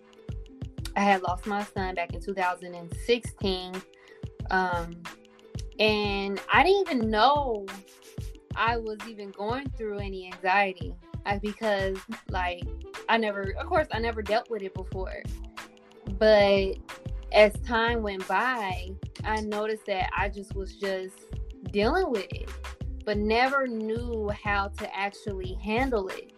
I 0.97 1.01
had 1.01 1.23
lost 1.23 1.47
my 1.47 1.65
son 1.65 1.95
back 1.95 2.13
in 2.13 2.21
2016. 2.21 3.83
Um, 4.51 4.91
and 5.79 6.41
I 6.53 6.63
didn't 6.63 6.91
even 6.91 7.11
know 7.11 7.67
I 8.55 8.77
was 8.77 8.99
even 9.09 9.31
going 9.31 9.69
through 9.71 9.99
any 9.99 10.31
anxiety 10.33 10.95
I, 11.25 11.39
because, 11.39 11.97
like, 12.29 12.65
I 13.09 13.17
never, 13.17 13.55
of 13.59 13.67
course, 13.67 13.87
I 13.93 13.99
never 13.99 14.23
dealt 14.23 14.51
with 14.51 14.63
it 14.63 14.75
before. 14.75 15.23
But 16.19 16.75
as 17.33 17.53
time 17.61 18.03
went 18.03 18.27
by, 18.27 18.91
I 19.25 19.41
noticed 19.41 19.87
that 19.87 20.11
I 20.17 20.29
just 20.29 20.55
was 20.55 20.77
just 20.77 21.15
dealing 21.73 22.11
with 22.11 22.27
it 22.33 22.51
but 23.05 23.19
never 23.19 23.67
knew 23.67 24.31
how 24.43 24.69
to 24.69 24.97
actually 24.97 25.55
handle 25.55 26.09
it. 26.09 26.33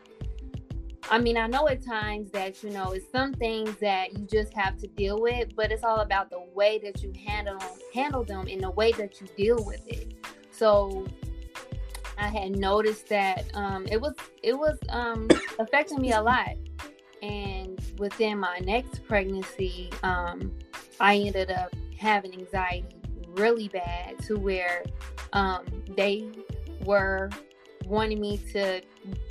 I 1.11 1.19
mean, 1.19 1.37
I 1.37 1.47
know 1.47 1.69
at 1.69 1.85
times 1.85 2.31
that, 2.31 2.63
you 2.63 2.71
know, 2.71 2.93
it's 2.93 3.11
some 3.11 3.35
things 3.35 3.77
that 3.81 4.17
you 4.17 4.25
just 4.25 4.55
have 4.55 4.79
to 4.79 4.87
deal 4.87 5.21
with, 5.21 5.55
but 5.55 5.71
it's 5.71 5.85
all 5.85 6.01
about 6.01 6.31
the 6.31 6.41
way 6.55 6.79
that 6.79 7.03
you 7.03 7.13
handle 7.27 7.59
handle 7.93 8.25
them 8.25 8.49
in 8.49 8.61
the 8.61 8.71
way 8.71 8.93
that 8.93 9.21
you 9.21 9.27
deal 9.37 9.63
with 9.67 9.87
it. 9.87 10.15
So 10.51 11.07
I 12.17 12.29
had 12.29 12.57
noticed 12.57 13.09
that 13.09 13.51
um, 13.55 13.85
it 13.91 14.01
was 14.01 14.15
it 14.43 14.55
was 14.57 14.79
um, 14.89 15.29
affecting 15.59 16.01
me 16.01 16.13
a 16.13 16.23
lot. 16.23 16.57
And 17.21 17.79
within 17.99 18.39
my 18.39 18.61
next 18.61 19.05
pregnancy, 19.05 19.91
um, 20.03 20.53
I 21.03 21.17
ended 21.17 21.51
up 21.51 21.75
having 21.99 22.33
anxiety 22.33 22.87
really 23.31 23.67
bad 23.67 24.21
to 24.21 24.37
where 24.37 24.85
um, 25.33 25.65
they 25.97 26.31
were 26.85 27.29
wanting 27.87 28.21
me 28.21 28.39
to 28.53 28.81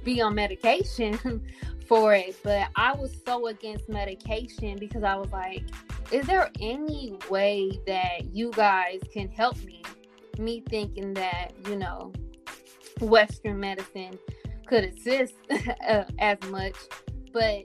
be 0.04 0.22
on 0.22 0.36
medication 0.36 1.42
for 1.88 2.14
it, 2.14 2.36
but 2.44 2.68
I 2.76 2.94
was 2.94 3.16
so 3.26 3.48
against 3.48 3.88
medication 3.88 4.78
because 4.80 5.04
I 5.04 5.16
was 5.16 5.30
like, 5.32 5.64
is 6.12 6.26
there 6.28 6.52
any 6.60 7.18
way 7.30 7.80
that 7.88 8.36
you 8.36 8.52
guys 8.52 9.00
can 9.14 9.30
help 9.30 9.58
me? 9.64 9.82
Me 10.38 10.62
thinking 10.70 11.14
that, 11.14 11.52
you 11.70 11.78
know, 11.78 12.12
Western 13.00 13.62
medicine 13.62 14.20
could 14.66 14.84
assist 14.84 15.36
as 16.20 16.38
much. 16.50 16.76
But 17.32 17.64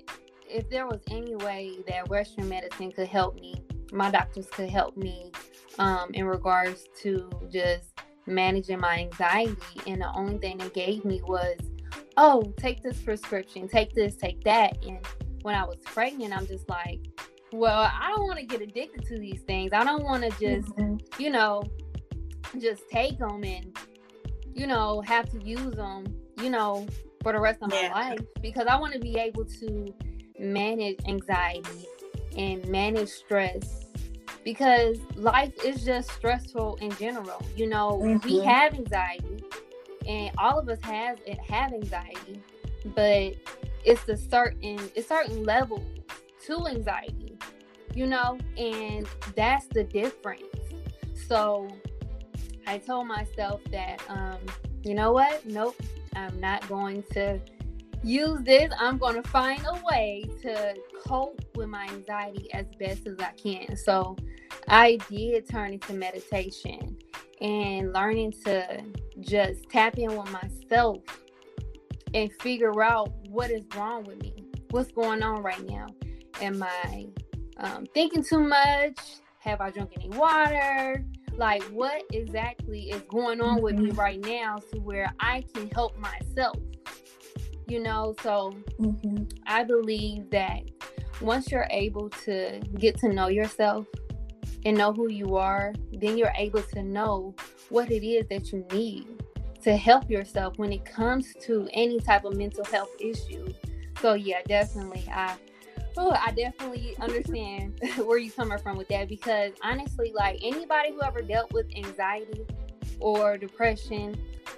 if 0.48 0.70
there 0.70 0.86
was 0.86 1.00
any 1.10 1.34
way 1.34 1.78
that 1.88 2.08
Western 2.08 2.48
medicine 2.48 2.92
could 2.92 3.08
help 3.08 3.40
me, 3.40 3.65
my 3.92 4.10
doctors 4.10 4.46
could 4.46 4.68
help 4.68 4.96
me 4.96 5.30
um, 5.78 6.10
in 6.14 6.24
regards 6.24 6.86
to 7.02 7.30
just 7.50 8.00
managing 8.26 8.80
my 8.80 8.98
anxiety. 8.98 9.56
And 9.86 10.02
the 10.02 10.12
only 10.14 10.38
thing 10.38 10.58
they 10.58 10.68
gave 10.70 11.04
me 11.04 11.20
was, 11.24 11.56
oh, 12.16 12.52
take 12.56 12.82
this 12.82 13.00
prescription, 13.00 13.68
take 13.68 13.94
this, 13.94 14.16
take 14.16 14.42
that. 14.44 14.84
And 14.84 14.98
when 15.42 15.54
I 15.54 15.64
was 15.64 15.78
pregnant, 15.84 16.36
I'm 16.36 16.46
just 16.46 16.68
like, 16.68 17.00
well, 17.52 17.90
I 17.92 18.10
don't 18.14 18.26
want 18.26 18.38
to 18.38 18.46
get 18.46 18.60
addicted 18.60 19.06
to 19.06 19.18
these 19.18 19.40
things. 19.42 19.72
I 19.72 19.84
don't 19.84 20.02
want 20.02 20.24
to 20.24 20.30
just, 20.30 20.74
mm-hmm. 20.76 21.22
you 21.22 21.30
know, 21.30 21.62
just 22.58 22.82
take 22.90 23.18
them 23.18 23.44
and, 23.44 23.76
you 24.54 24.66
know, 24.66 25.00
have 25.02 25.30
to 25.30 25.42
use 25.42 25.74
them, 25.74 26.04
you 26.42 26.50
know, 26.50 26.86
for 27.22 27.32
the 27.32 27.40
rest 27.40 27.62
of 27.62 27.72
yeah. 27.72 27.88
my 27.88 28.10
life 28.10 28.20
because 28.40 28.66
I 28.68 28.76
want 28.76 28.92
to 28.94 29.00
be 29.00 29.16
able 29.16 29.44
to 29.44 29.94
manage 30.38 30.98
anxiety 31.06 31.86
and 32.36 32.66
manage 32.68 33.08
stress 33.08 33.86
because 34.44 34.98
life 35.16 35.52
is 35.64 35.84
just 35.84 36.10
stressful 36.12 36.76
in 36.80 36.90
general. 36.92 37.44
You 37.56 37.68
know, 37.68 38.00
mm-hmm. 38.02 38.28
we 38.28 38.38
have 38.44 38.74
anxiety 38.74 39.44
and 40.06 40.30
all 40.38 40.58
of 40.58 40.68
us 40.68 40.78
have 40.82 41.18
have 41.48 41.72
anxiety, 41.72 42.40
but 42.94 43.34
it's 43.84 44.08
a 44.08 44.16
certain 44.16 44.78
it's 44.94 45.08
certain 45.08 45.44
levels 45.44 45.82
to 46.46 46.66
anxiety, 46.68 47.36
you 47.94 48.06
know, 48.06 48.38
and 48.56 49.08
that's 49.34 49.66
the 49.66 49.84
difference. 49.84 50.44
So 51.26 51.68
I 52.66 52.78
told 52.78 53.08
myself 53.08 53.60
that 53.70 54.00
um, 54.08 54.38
you 54.84 54.94
know 54.94 55.12
what? 55.12 55.44
Nope, 55.44 55.80
I'm 56.14 56.38
not 56.40 56.68
going 56.68 57.02
to 57.12 57.40
use 58.06 58.40
this. 58.42 58.72
I'm 58.78 58.98
going 58.98 59.20
to 59.20 59.28
find 59.28 59.60
a 59.66 59.80
way 59.84 60.24
to 60.42 60.74
cope 61.06 61.40
with 61.56 61.68
my 61.68 61.86
anxiety 61.86 62.52
as 62.54 62.66
best 62.78 63.06
as 63.06 63.18
I 63.18 63.32
can. 63.32 63.76
So 63.76 64.16
I 64.68 64.98
did 65.10 65.48
turn 65.48 65.72
into 65.72 65.92
meditation 65.92 66.96
and 67.40 67.92
learning 67.92 68.32
to 68.44 68.84
just 69.20 69.68
tap 69.70 69.98
in 69.98 70.16
with 70.16 70.30
myself 70.30 71.02
and 72.14 72.30
figure 72.40 72.82
out 72.82 73.12
what 73.28 73.50
is 73.50 73.64
wrong 73.74 74.04
with 74.04 74.22
me. 74.22 74.44
What's 74.70 74.92
going 74.92 75.22
on 75.22 75.42
right 75.42 75.64
now? 75.68 75.86
Am 76.40 76.62
I 76.62 77.08
um, 77.58 77.86
thinking 77.92 78.22
too 78.22 78.40
much? 78.40 78.98
Have 79.40 79.60
I 79.60 79.70
drunk 79.70 79.92
any 79.96 80.08
water? 80.10 81.04
Like, 81.36 81.62
what 81.64 82.02
exactly 82.12 82.90
is 82.90 83.02
going 83.02 83.40
on 83.40 83.60
with 83.60 83.76
me 83.76 83.90
mm-hmm. 83.90 83.98
right 83.98 84.20
now 84.20 84.56
to 84.72 84.80
where 84.80 85.12
I 85.20 85.44
can 85.54 85.68
help 85.70 85.98
myself? 85.98 86.56
You 87.66 87.80
know, 87.80 88.14
so 88.22 88.54
mm-hmm. 88.80 89.24
I 89.46 89.64
believe 89.64 90.30
that 90.30 90.62
once 91.20 91.50
you're 91.50 91.66
able 91.70 92.10
to 92.10 92.60
get 92.78 92.98
to 93.00 93.08
know 93.08 93.28
yourself 93.28 93.86
and 94.64 94.76
know 94.76 94.92
who 94.92 95.10
you 95.10 95.36
are, 95.36 95.72
then 95.92 96.16
you're 96.16 96.32
able 96.36 96.62
to 96.62 96.82
know 96.82 97.34
what 97.68 97.90
it 97.90 98.06
is 98.06 98.26
that 98.28 98.52
you 98.52 98.64
need 98.72 99.06
to 99.62 99.76
help 99.76 100.08
yourself 100.08 100.58
when 100.58 100.72
it 100.72 100.84
comes 100.84 101.34
to 101.42 101.68
any 101.72 101.98
type 101.98 102.24
of 102.24 102.36
mental 102.36 102.64
health 102.64 102.90
issue. 103.00 103.52
So 104.00 104.14
yeah, 104.14 104.42
definitely 104.46 105.04
I 105.10 105.36
oh, 105.96 106.10
I 106.10 106.30
definitely 106.32 106.94
understand 107.00 107.80
where 107.96 108.18
you're 108.18 108.32
coming 108.32 108.58
from 108.58 108.76
with 108.76 108.88
that 108.88 109.08
because 109.08 109.52
honestly, 109.62 110.12
like 110.14 110.38
anybody 110.42 110.92
who 110.92 111.02
ever 111.02 111.22
dealt 111.22 111.52
with 111.52 111.66
anxiety 111.74 112.46
or 113.00 113.36
depression, 113.36 114.16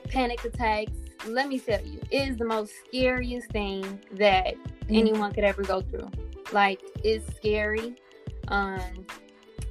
panic 0.08 0.44
attacks, 0.44 0.92
let 1.26 1.48
me 1.48 1.58
tell 1.58 1.84
you, 1.84 2.00
it 2.10 2.28
is 2.28 2.36
the 2.36 2.44
most 2.44 2.72
scariest 2.86 3.50
thing 3.50 3.82
that 4.12 4.54
mm-hmm. 4.54 4.94
anyone 4.94 5.32
could 5.32 5.44
ever 5.44 5.62
go 5.62 5.80
through. 5.80 6.10
Like 6.52 6.80
it's 7.04 7.26
scary. 7.36 7.96
Um 8.48 9.06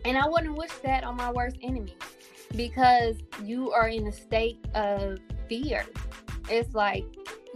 and 0.06 0.18
I 0.18 0.28
wouldn't 0.28 0.56
wish 0.56 0.72
that 0.84 1.04
on 1.04 1.16
my 1.16 1.32
worst 1.32 1.58
enemy 1.62 1.96
because 2.56 3.18
you 3.44 3.72
are 3.72 3.88
in 3.88 4.08
a 4.08 4.12
state 4.12 4.60
of 4.74 5.20
fear. 5.50 5.86
It's 6.50 6.74
like 6.74 7.06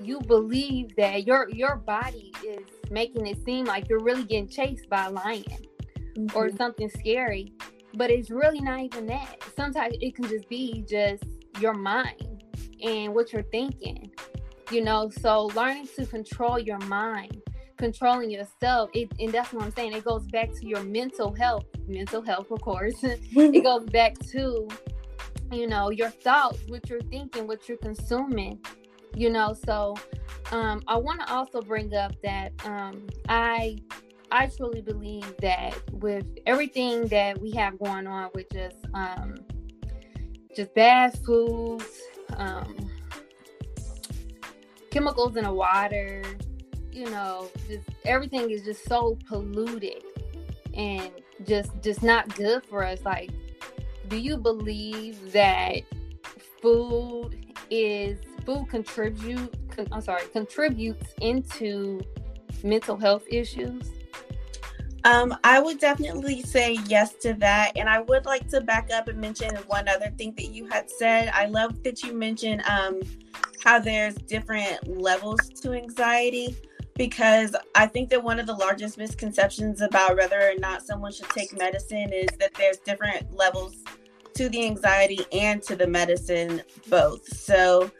you 0.02 0.20
believe 0.22 0.96
that 0.96 1.26
your 1.26 1.50
your 1.50 1.76
body 1.76 2.34
is 2.46 2.66
making 2.90 3.28
it 3.28 3.44
seem 3.46 3.66
like 3.66 3.88
you're 3.90 4.04
really 4.04 4.24
getting 4.24 4.48
chased 4.48 4.90
by 4.90 5.06
a 5.06 5.12
lion 5.12 5.46
mm-hmm. 6.16 6.38
or 6.38 6.50
something 6.50 6.90
scary, 6.90 7.54
but 7.94 8.10
it's 8.10 8.30
really 8.30 8.62
not 8.62 8.80
even 8.80 9.06
that. 9.08 9.38
Sometimes 9.56 9.96
it 10.02 10.16
can 10.16 10.26
just 10.26 10.50
be 10.50 10.84
just 10.88 11.24
your 11.60 11.74
mind 11.74 12.41
and 12.84 13.14
what 13.14 13.34
you're 13.34 13.44
thinking. 13.44 14.12
You 14.72 14.84
know, 14.84 15.10
so 15.10 15.48
learning 15.48 15.88
to 15.98 16.06
control 16.06 16.58
your 16.58 16.80
mind, 16.80 17.42
controlling 17.78 18.32
yourself, 18.32 18.90
it, 18.94 19.12
and 19.20 19.32
that's 19.32 19.52
what 19.52 19.64
I'm 19.64 19.72
saying. 19.72 19.94
It 19.94 20.06
goes 20.06 20.26
back 20.28 20.54
to 20.54 20.66
your 20.66 20.84
mental 20.84 21.34
health, 21.34 21.66
mental 21.88 22.22
health, 22.22 22.52
of 22.52 22.62
course. 22.62 22.96
it 23.04 23.64
goes 23.64 23.84
back 23.90 24.18
to 24.32 24.68
you 25.52 25.68
know 25.68 25.90
your 25.90 26.10
thoughts 26.10 26.60
what 26.68 26.90
you're 26.90 27.02
thinking 27.02 27.46
what 27.46 27.68
you're 27.68 27.78
consuming 27.78 28.58
you 29.16 29.30
know 29.30 29.54
so 29.66 29.96
um, 30.52 30.82
i 30.88 30.96
want 30.96 31.20
to 31.20 31.32
also 31.32 31.62
bring 31.62 31.94
up 31.94 32.14
that 32.24 32.54
um, 32.66 33.06
i 33.28 33.78
i 34.32 34.48
truly 34.48 34.82
believe 34.82 35.36
that 35.42 35.78
with 35.92 36.26
everything 36.46 37.06
that 37.08 37.40
we 37.40 37.52
have 37.52 37.78
going 37.80 38.08
on 38.08 38.30
with 38.34 38.50
just 38.52 38.78
um, 38.94 39.36
just 40.56 40.74
bad 40.74 41.18
foods 41.26 42.02
um, 42.38 42.76
chemicals 44.90 45.36
in 45.36 45.44
the 45.44 45.54
water 45.54 46.24
you 46.92 47.10
know 47.10 47.50
just 47.68 47.88
everything 48.06 48.52
is 48.52 48.64
just 48.64 48.84
so 48.86 49.18
polluted 49.28 50.04
and 50.74 51.10
just 51.46 51.72
just 51.82 52.04
not 52.04 52.34
good 52.36 52.64
for 52.66 52.84
us 52.84 53.00
like 53.06 53.32
do 54.10 54.18
you 54.18 54.38
believe 54.38 55.32
that 55.32 55.82
food 56.62 57.56
is 57.70 58.20
food 58.46 58.68
contribute 58.70 59.56
I'm 59.92 60.02
sorry, 60.02 60.24
contributes 60.32 61.14
into 61.22 62.02
mental 62.64 62.98
health 62.98 63.24
issues? 63.30 63.90
Um, 65.04 65.36
I 65.44 65.60
would 65.60 65.80
definitely 65.80 66.42
say 66.44 66.78
yes 66.88 67.16
to 67.22 67.34
that. 67.36 67.74
And 67.76 67.90
I 67.90 68.02
would 68.02 68.26
like 68.26 68.48
to 68.50 68.62
back 68.62 68.90
up 68.92 69.08
and 69.08 69.20
mention 69.20 69.56
one 69.68 69.88
other 69.88 70.12
thing 70.18 70.34
that 70.36 70.52
you 70.52 70.68
had 70.68 70.90
said. 70.90 71.32
I 71.34 71.46
love 71.46 71.82
that 71.84 72.04
you 72.04 72.14
mentioned 72.14 72.62
um, 72.70 73.02
how 73.64 73.80
there's 73.80 74.16
different 74.16 74.88
levels 74.88 75.40
to 75.62 75.74
anxiety 75.74 76.56
because 76.96 77.56
I 77.74 77.88
think 77.88 78.10
that 78.10 78.24
one 78.24 78.40
of 78.40 78.46
the 78.46 78.54
largest 78.54 78.98
misconceptions 78.98 79.82
about 79.82 80.18
whether 80.18 80.40
or 80.40 80.56
not 80.60 80.84
someone 80.84 81.12
should 81.12 81.30
take 81.30 81.58
medicine 81.58 82.12
is 82.14 82.28
that 82.40 82.54
there's 82.56 82.78
different 82.78 83.34
levels 83.34 83.76
to 84.36 84.50
the 84.50 84.66
anxiety 84.66 85.26
and 85.32 85.62
to 85.64 85.76
the 85.76 85.88
medicine 85.88 86.62
both. 86.90 87.28
So 87.36 87.92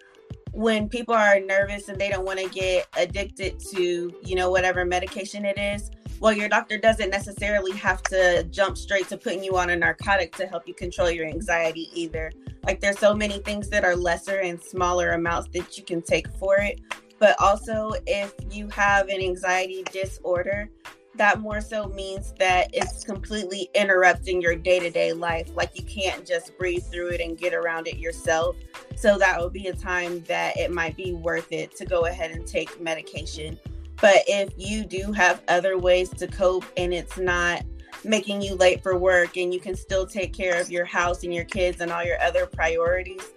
when 0.52 0.90
people 0.90 1.16
are 1.16 1.40
nervous 1.40 1.88
and 1.90 2.00
they 2.00 2.10
don't 2.10 2.26
want 2.26 2.40
to 2.40 2.50
get 2.50 2.88
addicted 2.98 3.60
to, 3.72 4.14
you 4.24 4.36
know, 4.36 4.52
whatever 4.52 4.86
medication 4.86 5.46
it 5.46 5.58
is, 5.58 5.90
well, 6.22 6.32
your 6.32 6.48
doctor 6.48 6.78
doesn't 6.78 7.10
necessarily 7.10 7.72
have 7.72 8.04
to 8.04 8.44
jump 8.52 8.78
straight 8.78 9.10
to 9.10 9.18
putting 9.18 9.44
you 9.44 9.58
on 9.58 9.72
a 9.72 9.76
narcotic 9.76 10.36
to 10.36 10.46
help 10.46 10.68
you 10.68 10.74
control 10.76 11.10
your 11.10 11.26
anxiety 11.26 11.90
either. 11.96 12.32
Like 12.64 12.80
there's 12.80 13.00
so 13.00 13.16
many 13.16 13.40
things 13.40 13.70
that 13.70 13.84
are 13.84 13.96
lesser 13.96 14.38
and 14.38 14.62
smaller 14.62 15.14
amounts 15.14 15.50
that 15.54 15.80
you 15.80 15.84
can 15.84 16.04
take 16.04 16.28
for 16.38 16.58
it. 16.58 16.80
But 17.18 17.36
also 17.42 17.94
if 18.06 18.36
you 18.52 18.68
have 18.70 19.08
an 19.10 19.20
anxiety 19.20 19.84
disorder, 19.92 20.70
that 21.16 21.40
more 21.40 21.60
so 21.60 21.88
means 21.88 22.34
that 22.38 22.70
it's 22.72 23.04
completely 23.04 23.70
interrupting 23.74 24.42
your 24.42 24.56
day-to-day 24.56 25.14
life 25.14 25.50
like 25.56 25.72
you 25.76 25.84
can't 25.84 26.26
just 26.26 26.58
breathe 26.58 26.84
through 26.84 27.10
it 27.10 27.20
and 27.20 27.38
get 27.38 27.54
around 27.54 27.86
it 27.88 27.98
yourself 27.98 28.56
so 28.96 29.18
that 29.18 29.42
would 29.42 29.52
be 29.52 29.68
a 29.68 29.74
time 29.74 30.22
that 30.22 30.56
it 30.58 30.72
might 30.72 30.96
be 30.96 31.12
worth 31.12 31.52
it 31.52 31.76
to 31.76 31.86
go 31.86 32.06
ahead 32.06 32.32
and 32.32 32.48
take 32.48 32.80
medication 32.80 33.60
but 34.02 34.24
if 34.28 34.52
you 34.58 34.84
do 34.84 35.12
have 35.12 35.42
other 35.48 35.78
ways 35.78 36.10
to 36.10 36.28
cope 36.28 36.66
and 36.76 36.94
it's 36.94 37.18
not 37.18 37.64
making 38.04 38.42
you 38.42 38.56
late 38.56 38.82
for 38.82 38.98
work 38.98 39.38
and 39.38 39.54
you 39.54 39.60
can 39.60 39.76
still 39.76 40.08
take 40.08 40.34
care 40.34 40.60
of 40.60 40.72
your 40.72 40.86
house 40.86 41.24
and 41.24 41.34
your 41.34 41.46
kids 41.46 41.82
and 41.82 41.92
all 41.92 42.04
your 42.04 42.20
other 42.22 42.46
priorities 42.48 43.32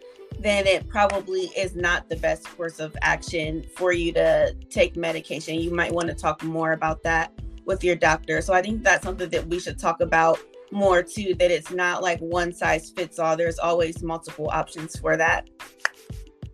then 0.45 0.67
it 0.67 0.87
probably 0.89 1.45
is 1.57 1.75
not 1.75 2.09
the 2.09 2.17
best 2.17 2.45
course 2.57 2.79
of 2.79 2.95
action 3.01 3.65
for 3.77 3.93
you 3.93 4.13
to 4.13 4.55
take 4.69 4.95
medication. 4.95 5.55
You 5.55 5.71
might 5.71 5.91
want 5.93 6.09
to 6.09 6.15
talk 6.15 6.43
more 6.43 6.73
about 6.73 7.03
that 7.05 7.33
with 7.65 7.83
your 7.83 7.97
doctor. 7.97 8.43
So 8.43 8.53
I 8.53 8.61
think 8.61 8.85
that's 8.85 9.05
something 9.05 9.31
that 9.31 9.47
we 9.47 9.59
should 9.59 9.79
talk 9.79 10.03
about 10.03 10.39
more 10.71 11.03
too, 11.03 11.35
that 11.39 11.51
it's 11.51 11.71
not 11.71 12.03
like 12.03 12.19
one 12.21 12.53
size 12.53 12.91
fits 12.91 13.19
all. 13.19 13.37
There's 13.37 13.59
always 13.59 14.03
multiple 14.03 14.51
options 14.53 14.99
for 14.99 15.17
that. 15.17 15.49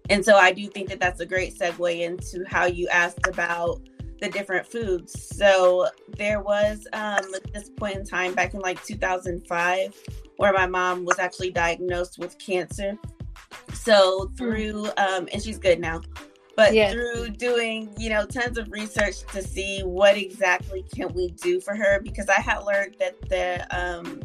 And 0.08 0.24
so 0.24 0.36
I 0.36 0.52
do 0.52 0.68
think 0.68 0.88
that 0.88 1.00
that's 1.00 1.20
a 1.20 1.26
great 1.26 1.58
segue 1.58 2.00
into 2.00 2.44
how 2.48 2.66
you 2.66 2.86
asked 2.88 3.26
about 3.26 3.80
the 4.20 4.28
different 4.28 4.66
foods. 4.66 5.36
So 5.36 5.88
there 6.16 6.40
was 6.40 6.86
um, 6.92 7.34
at 7.34 7.52
this 7.52 7.70
point 7.70 7.96
in 7.96 8.04
time 8.04 8.34
back 8.34 8.54
in 8.54 8.60
like 8.60 8.82
2005 8.84 9.94
where 10.36 10.52
my 10.52 10.66
mom 10.66 11.04
was 11.04 11.18
actually 11.18 11.50
diagnosed 11.50 12.18
with 12.18 12.38
cancer. 12.38 12.98
So 13.72 14.30
through 14.36 14.86
um, 14.96 15.28
and 15.32 15.42
she's 15.42 15.58
good 15.58 15.80
now. 15.80 16.00
But 16.56 16.74
yes. 16.74 16.92
through 16.92 17.30
doing, 17.30 17.90
you 17.96 18.10
know, 18.10 18.26
tons 18.26 18.58
of 18.58 18.70
research 18.70 19.20
to 19.32 19.42
see 19.42 19.80
what 19.80 20.16
exactly 20.16 20.84
can 20.94 21.12
we 21.14 21.30
do 21.42 21.60
for 21.60 21.74
her, 21.74 22.00
because 22.02 22.28
I 22.28 22.40
had 22.40 22.64
learned 22.64 22.96
that 22.98 23.20
the 23.30 23.66
um, 23.70 24.20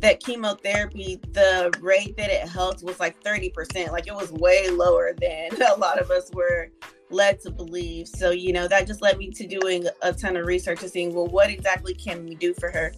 that 0.00 0.20
chemotherapy, 0.20 1.20
the 1.32 1.72
rate 1.80 2.16
that 2.16 2.30
it 2.30 2.48
helped 2.48 2.82
was 2.82 3.00
like 3.00 3.22
30%. 3.22 3.90
Like 3.90 4.06
it 4.06 4.14
was 4.14 4.30
way 4.32 4.68
lower 4.70 5.12
than 5.20 5.50
a 5.70 5.76
lot 5.76 5.98
of 5.98 6.10
us 6.10 6.30
were 6.32 6.68
led 7.10 7.40
to 7.40 7.50
believe. 7.50 8.06
So, 8.08 8.30
you 8.30 8.52
know, 8.52 8.68
that 8.68 8.86
just 8.86 9.02
led 9.02 9.18
me 9.18 9.30
to 9.30 9.46
doing 9.46 9.86
a 10.02 10.12
ton 10.12 10.36
of 10.36 10.46
research 10.46 10.82
and 10.82 10.90
seeing, 10.90 11.14
well, 11.14 11.26
what 11.26 11.50
exactly 11.50 11.94
can 11.94 12.24
we 12.24 12.34
do 12.34 12.54
for 12.54 12.70
her? 12.70 12.92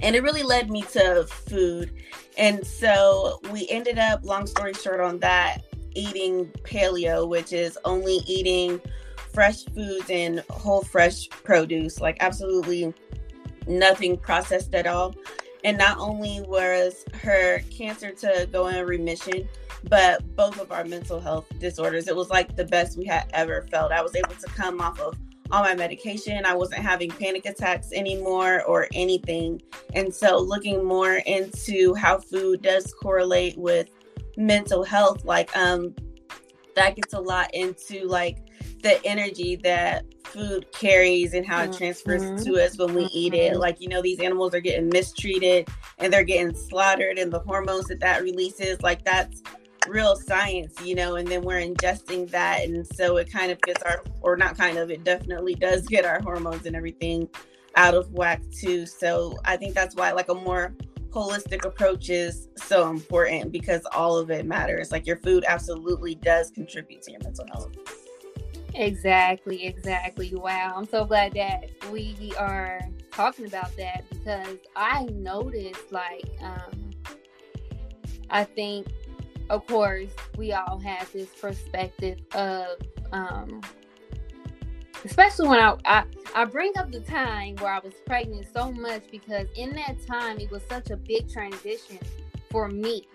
And 0.00 0.14
it 0.14 0.22
really 0.22 0.44
led 0.44 0.70
me 0.70 0.82
to 0.82 1.24
food. 1.26 1.92
And 2.36 2.64
so 2.64 3.40
we 3.50 3.68
ended 3.68 3.98
up, 3.98 4.24
long 4.24 4.46
story 4.46 4.72
short, 4.72 5.00
on 5.00 5.18
that, 5.18 5.62
eating 5.94 6.46
paleo, 6.62 7.28
which 7.28 7.52
is 7.52 7.76
only 7.84 8.20
eating 8.26 8.80
fresh 9.34 9.64
foods 9.64 10.08
and 10.08 10.44
whole 10.50 10.82
fresh 10.82 11.28
produce, 11.28 12.00
like 12.00 12.16
absolutely 12.20 12.94
nothing 13.66 14.16
processed 14.16 14.74
at 14.74 14.86
all. 14.86 15.14
And 15.64 15.76
not 15.76 15.98
only 15.98 16.40
was 16.42 17.04
her 17.22 17.60
cancer 17.70 18.12
to 18.12 18.48
go 18.52 18.68
in 18.68 18.86
remission, 18.86 19.48
but 19.84 20.36
both 20.36 20.58
of 20.60 20.72
our 20.72 20.84
mental 20.84 21.20
health 21.20 21.46
disorders, 21.58 22.08
it 22.08 22.16
was 22.16 22.30
like 22.30 22.56
the 22.56 22.64
best 22.64 22.96
we 22.98 23.06
had 23.06 23.28
ever 23.32 23.62
felt. 23.70 23.92
I 23.92 24.02
was 24.02 24.14
able 24.14 24.34
to 24.34 24.46
come 24.48 24.80
off 24.80 25.00
of 25.00 25.18
all 25.50 25.62
my 25.62 25.74
medication. 25.74 26.44
I 26.44 26.54
wasn't 26.54 26.82
having 26.82 27.10
panic 27.10 27.46
attacks 27.46 27.92
anymore 27.92 28.62
or 28.64 28.86
anything. 28.92 29.62
And 29.94 30.14
so, 30.14 30.38
looking 30.38 30.84
more 30.84 31.16
into 31.26 31.94
how 31.94 32.18
food 32.18 32.62
does 32.62 32.92
correlate 32.92 33.56
with 33.56 33.88
mental 34.36 34.84
health, 34.84 35.24
like, 35.24 35.54
um, 35.56 35.94
that 36.78 36.96
gets 36.96 37.12
a 37.12 37.20
lot 37.20 37.52
into 37.54 38.06
like 38.06 38.38
the 38.82 39.04
energy 39.04 39.56
that 39.56 40.04
food 40.24 40.66
carries 40.72 41.34
and 41.34 41.46
how 41.46 41.62
it 41.62 41.72
transfers 41.72 42.22
mm-hmm. 42.22 42.44
to 42.44 42.64
us 42.64 42.78
when 42.78 42.94
we 42.94 43.04
mm-hmm. 43.04 43.18
eat 43.18 43.34
it. 43.34 43.52
Mm-hmm. 43.52 43.60
Like, 43.60 43.80
you 43.80 43.88
know, 43.88 44.02
these 44.02 44.20
animals 44.20 44.54
are 44.54 44.60
getting 44.60 44.88
mistreated 44.88 45.68
and 45.98 46.12
they're 46.12 46.24
getting 46.24 46.54
slaughtered, 46.54 47.18
and 47.18 47.32
the 47.32 47.40
hormones 47.40 47.86
that 47.86 48.00
that 48.00 48.22
releases, 48.22 48.80
like, 48.82 49.04
that's 49.04 49.42
real 49.88 50.16
science, 50.16 50.74
you 50.84 50.94
know, 50.94 51.16
and 51.16 51.26
then 51.28 51.42
we're 51.42 51.60
ingesting 51.60 52.30
that. 52.30 52.62
And 52.64 52.86
so 52.86 53.16
it 53.16 53.32
kind 53.32 53.50
of 53.50 53.60
gets 53.62 53.82
our, 53.82 54.02
or 54.20 54.36
not 54.36 54.56
kind 54.56 54.76
of, 54.76 54.90
it 54.90 55.02
definitely 55.02 55.54
does 55.54 55.86
get 55.86 56.04
our 56.04 56.20
hormones 56.20 56.66
and 56.66 56.76
everything 56.76 57.28
out 57.74 57.94
of 57.94 58.12
whack 58.12 58.42
too. 58.50 58.84
So 58.84 59.38
I 59.44 59.56
think 59.56 59.74
that's 59.74 59.94
why, 59.94 60.12
like, 60.12 60.28
a 60.28 60.34
more 60.34 60.74
holistic 61.08 61.64
approach 61.64 62.10
is 62.10 62.48
so 62.56 62.90
important 62.90 63.50
because 63.50 63.80
all 63.92 64.18
of 64.18 64.30
it 64.30 64.44
matters. 64.44 64.92
Like, 64.92 65.06
your 65.06 65.16
food 65.16 65.44
absolutely 65.48 66.16
does 66.16 66.50
contribute 66.50 67.00
to 67.02 67.12
your 67.12 67.20
mental 67.22 67.46
health. 67.50 67.72
Exactly, 68.78 69.66
exactly. 69.66 70.32
Wow. 70.36 70.74
I'm 70.76 70.86
so 70.86 71.04
glad 71.04 71.34
that 71.34 71.68
we 71.90 72.32
are 72.38 72.80
talking 73.10 73.46
about 73.46 73.76
that 73.76 74.04
because 74.08 74.56
I 74.76 75.02
noticed 75.06 75.90
like 75.90 76.30
um 76.40 76.90
I 78.30 78.44
think 78.44 78.86
of 79.50 79.66
course 79.66 80.10
we 80.36 80.52
all 80.52 80.78
have 80.78 81.10
this 81.12 81.28
perspective 81.40 82.20
of 82.34 82.78
um 83.10 83.60
especially 85.04 85.48
when 85.48 85.58
I, 85.58 85.74
I 85.84 86.04
I 86.36 86.44
bring 86.44 86.72
up 86.78 86.92
the 86.92 87.00
time 87.00 87.56
where 87.56 87.72
I 87.72 87.80
was 87.80 87.94
pregnant 88.06 88.46
so 88.54 88.70
much 88.70 89.02
because 89.10 89.48
in 89.56 89.74
that 89.74 89.96
time 90.06 90.38
it 90.38 90.52
was 90.52 90.62
such 90.70 90.90
a 90.90 90.96
big 90.96 91.28
transition 91.28 91.98
for 92.48 92.68
me 92.68 93.08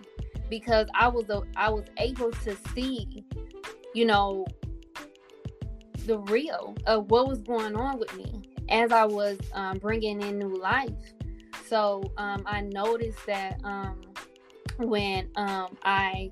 because 0.50 0.88
I 0.94 1.08
was 1.08 1.30
a, 1.30 1.40
I 1.56 1.70
was 1.70 1.86
able 1.96 2.32
to 2.32 2.54
see 2.74 3.24
you 3.94 4.04
know 4.04 4.44
the 6.06 6.18
real 6.18 6.76
of 6.86 7.10
what 7.10 7.28
was 7.28 7.40
going 7.40 7.76
on 7.76 7.98
with 7.98 8.14
me 8.16 8.42
as 8.68 8.92
I 8.92 9.04
was 9.04 9.38
um, 9.52 9.78
bringing 9.78 10.22
in 10.22 10.38
new 10.38 10.56
life. 10.56 10.90
So 11.66 12.12
um, 12.16 12.42
I 12.46 12.60
noticed 12.60 13.24
that 13.26 13.60
um, 13.64 14.00
when 14.78 15.30
um, 15.36 15.76
I 15.82 16.30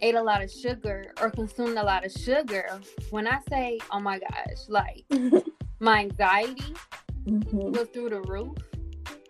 ate 0.00 0.14
a 0.14 0.22
lot 0.22 0.42
of 0.42 0.50
sugar 0.50 1.12
or 1.20 1.30
consumed 1.30 1.76
a 1.76 1.82
lot 1.82 2.04
of 2.04 2.12
sugar, 2.12 2.80
when 3.10 3.26
I 3.26 3.40
say, 3.48 3.78
oh 3.90 4.00
my 4.00 4.18
gosh, 4.18 4.68
like 4.68 5.04
my 5.80 6.00
anxiety 6.00 6.74
mm-hmm. 7.24 7.72
was 7.72 7.88
through 7.92 8.10
the 8.10 8.22
roof. 8.22 8.56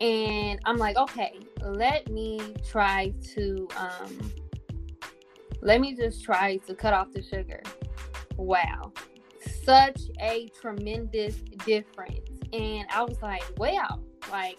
And 0.01 0.59
I'm 0.65 0.79
like, 0.79 0.97
okay, 0.97 1.39
let 1.63 2.09
me 2.11 2.55
try 2.67 3.13
to, 3.35 3.69
um, 3.77 4.33
let 5.61 5.81
me 5.81 5.95
just 5.95 6.25
try 6.25 6.57
to 6.57 6.75
cut 6.75 6.95
off 6.95 7.13
the 7.13 7.23
sugar. 7.23 7.61
Wow 8.37 8.93
such 9.65 10.01
a 10.21 10.49
tremendous 10.61 11.37
difference. 11.67 12.29
And 12.53 12.87
I 12.93 13.03
was 13.03 13.21
like, 13.23 13.45
wow, 13.59 14.01
like, 14.31 14.59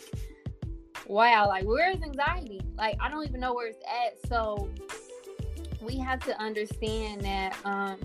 wow, 1.07 1.47
like, 1.47 1.65
where 1.65 1.91
is 1.91 2.01
anxiety? 2.01 2.61
Like, 2.77 2.97
I 2.99 3.09
don't 3.09 3.25
even 3.27 3.39
know 3.39 3.53
where 3.53 3.67
it's 3.67 3.83
at. 3.85 4.29
So, 4.29 4.69
we 5.81 5.97
have 5.97 6.19
to 6.21 6.39
understand 6.39 7.21
that, 7.21 7.55
um, 7.65 7.97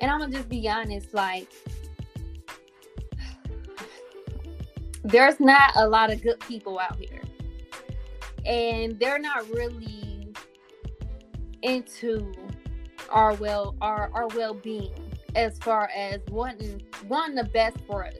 and 0.00 0.10
I'm 0.10 0.18
gonna 0.18 0.32
just 0.32 0.48
be 0.48 0.68
honest, 0.68 1.14
like, 1.14 1.48
there's 5.04 5.40
not 5.40 5.72
a 5.76 5.88
lot 5.88 6.12
of 6.12 6.22
good 6.22 6.40
people 6.40 6.78
out 6.78 6.96
here, 6.96 7.22
and 8.44 8.98
they're 8.98 9.18
not 9.18 9.48
really 9.50 10.32
into 11.62 12.32
our 13.10 13.34
well 13.34 13.76
our 13.80 14.10
our 14.12 14.26
well-being 14.28 15.01
as 15.34 15.58
far 15.58 15.88
as 15.94 16.20
wanting 16.30 16.82
wanting 17.08 17.36
the 17.36 17.44
best 17.44 17.78
for 17.86 18.06
us. 18.06 18.14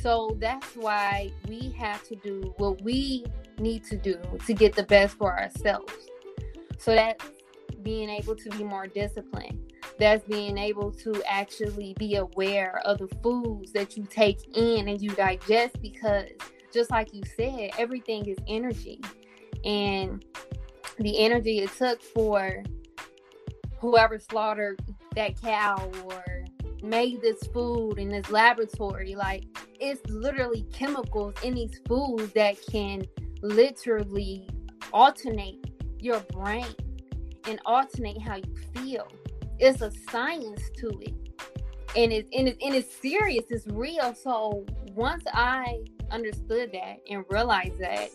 So 0.00 0.36
that's 0.40 0.76
why 0.76 1.32
we 1.48 1.70
have 1.72 2.04
to 2.04 2.16
do 2.16 2.54
what 2.58 2.80
we 2.82 3.26
need 3.58 3.84
to 3.84 3.96
do 3.96 4.18
to 4.46 4.54
get 4.54 4.74
the 4.74 4.84
best 4.84 5.18
for 5.18 5.38
ourselves. 5.38 5.92
So 6.78 6.94
that's 6.94 7.24
being 7.82 8.08
able 8.08 8.36
to 8.36 8.50
be 8.50 8.62
more 8.62 8.86
disciplined. 8.86 9.72
That's 9.98 10.24
being 10.24 10.56
able 10.56 10.92
to 10.92 11.22
actually 11.26 11.94
be 11.98 12.16
aware 12.16 12.80
of 12.84 12.98
the 12.98 13.08
foods 13.22 13.72
that 13.72 13.96
you 13.96 14.04
take 14.04 14.56
in 14.56 14.88
and 14.88 15.00
you 15.02 15.10
digest 15.10 15.80
because 15.82 16.28
just 16.72 16.90
like 16.90 17.12
you 17.12 17.22
said, 17.36 17.70
everything 17.78 18.26
is 18.26 18.36
energy. 18.46 19.00
And 19.64 20.24
the 20.98 21.18
energy 21.18 21.58
it 21.60 21.72
took 21.76 22.00
for 22.00 22.62
whoever 23.80 24.18
slaughtered 24.18 24.80
that 25.14 25.40
cow 25.40 25.90
or 26.04 26.24
made 26.82 27.20
this 27.22 27.42
food 27.48 27.98
in 27.98 28.08
this 28.08 28.30
laboratory. 28.30 29.14
Like 29.14 29.44
it's 29.80 30.04
literally 30.10 30.66
chemicals 30.72 31.34
in 31.42 31.54
these 31.54 31.80
foods 31.86 32.32
that 32.32 32.56
can 32.70 33.04
literally 33.42 34.48
alternate 34.92 35.64
your 35.98 36.20
brain 36.32 36.66
and 37.46 37.60
alternate 37.64 38.20
how 38.20 38.36
you 38.36 38.56
feel. 38.74 39.08
It's 39.58 39.80
a 39.82 39.90
science 40.10 40.62
to 40.78 40.88
it. 41.00 41.14
And 41.96 42.12
it's 42.12 42.28
and 42.36 42.48
it's, 42.48 42.58
and 42.64 42.74
it's 42.74 42.94
serious, 42.94 43.44
it's 43.50 43.66
real. 43.68 44.14
So 44.14 44.66
once 44.94 45.24
I 45.32 45.84
understood 46.10 46.72
that 46.72 46.98
and 47.10 47.24
realized 47.30 47.78
that, 47.80 48.10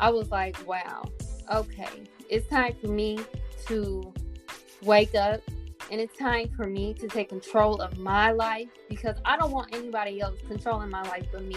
I 0.00 0.10
was 0.10 0.30
like, 0.30 0.56
wow, 0.66 1.04
okay, 1.52 2.04
it's 2.28 2.46
time 2.48 2.74
for 2.80 2.88
me 2.88 3.20
to 3.66 4.12
wake 4.82 5.14
up 5.14 5.40
and 5.90 6.00
it's 6.00 6.16
time 6.16 6.48
for 6.56 6.66
me 6.66 6.94
to 6.94 7.08
take 7.08 7.28
control 7.28 7.80
of 7.80 7.98
my 7.98 8.30
life 8.32 8.68
because 8.88 9.16
I 9.24 9.36
don't 9.36 9.50
want 9.50 9.74
anybody 9.74 10.20
else 10.20 10.38
controlling 10.46 10.90
my 10.90 11.02
life 11.02 11.26
but 11.32 11.44
me. 11.44 11.56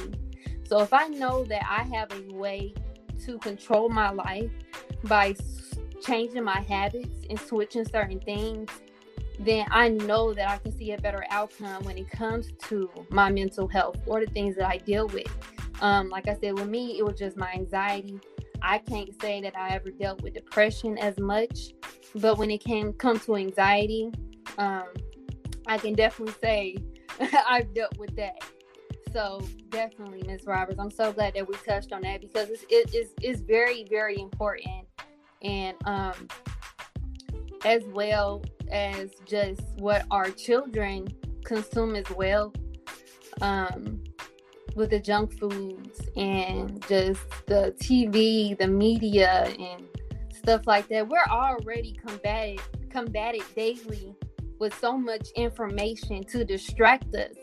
So 0.68 0.80
if 0.82 0.94
I 0.94 1.08
know 1.08 1.44
that 1.46 1.64
I 1.68 1.84
have 1.96 2.12
a 2.12 2.34
way 2.34 2.74
to 3.26 3.38
control 3.40 3.90
my 3.90 4.12
life 4.12 4.52
by 5.04 5.36
changing 6.02 6.44
my 6.44 6.62
habits 6.62 7.26
and 7.30 7.40
switching 7.40 7.86
certain 7.86 8.20
things, 8.20 8.70
then 9.40 9.66
I 9.72 9.90
know 9.90 10.34
that 10.34 10.50
I 10.50 10.58
can 10.58 10.76
see 10.78 10.92
a 10.94 10.98
better 10.98 11.26
outcome 11.30 11.84
when 11.84 11.98
it 11.98 12.10
comes 12.10 12.52
to 12.70 12.90
my 13.10 13.32
mental 13.32 13.68
health 13.68 13.98
or 14.06 14.20
the 14.20 14.32
things 14.32 14.56
that 14.56 14.68
I 14.68 14.78
deal 14.78 15.08
with. 15.08 15.28
Um, 15.82 16.10
like 16.10 16.28
I 16.28 16.36
said, 16.42 16.58
with 16.58 16.68
me, 16.68 16.98
it 16.98 17.06
was 17.06 17.18
just 17.18 17.38
my 17.38 17.52
anxiety. 17.54 18.20
I 18.62 18.80
can't 18.80 19.10
say 19.22 19.42
that 19.42 19.56
I 19.56 19.76
ever 19.76 19.92
dealt 19.92 20.22
with 20.24 20.34
depression 20.34 20.98
as 20.98 21.20
much, 21.20 21.74
but 22.16 22.38
when 22.38 22.52
it 22.52 22.64
can 22.64 22.94
come 22.94 23.20
to 23.22 23.36
anxiety, 23.36 24.12
um, 24.58 24.86
I 25.68 25.78
can 25.78 25.94
definitely 25.94 26.36
say 26.42 26.78
I've 27.48 27.74
dealt 27.74 27.98
with 27.98 28.16
that. 28.16 28.42
So 29.14 29.42
definitely, 29.70 30.24
Miss 30.26 30.46
Roberts, 30.46 30.80
I'm 30.80 30.92
so 30.92 31.12
glad 31.12 31.34
that 31.36 31.48
we 31.48 31.56
touched 31.66 31.92
on 31.92 32.02
that 32.02 32.22
because 32.22 32.50
it's 32.50 32.66
it 32.70 32.94
is 32.94 33.14
it's 33.22 33.42
very 33.42 33.86
very 33.90 34.20
important, 34.20 34.86
and 35.42 35.76
um, 35.86 36.28
as 37.66 37.84
well 37.86 38.44
as 38.70 39.12
just 39.26 39.62
what 39.78 40.06
our 40.12 40.30
children 40.30 41.08
consume 41.44 41.96
as 41.96 42.10
well. 42.12 42.54
Um, 43.42 44.04
with 44.76 44.92
the 44.92 45.00
junk 45.00 45.38
foods 45.40 46.02
and 46.16 46.86
just 46.88 47.22
the 47.48 47.74
TV, 47.82 48.56
the 48.56 48.68
media, 48.68 49.52
and 49.60 49.88
stuff 50.48 50.66
like 50.66 50.88
that. 50.88 51.06
We're 51.10 51.26
already 51.30 51.92
combated 51.92 52.62
combated 52.90 53.44
daily 53.54 54.16
with 54.60 54.74
so 54.80 54.98
much 54.98 55.28
information 55.36 56.24
to 56.24 56.46
distract 56.46 57.14
us. 57.16 57.36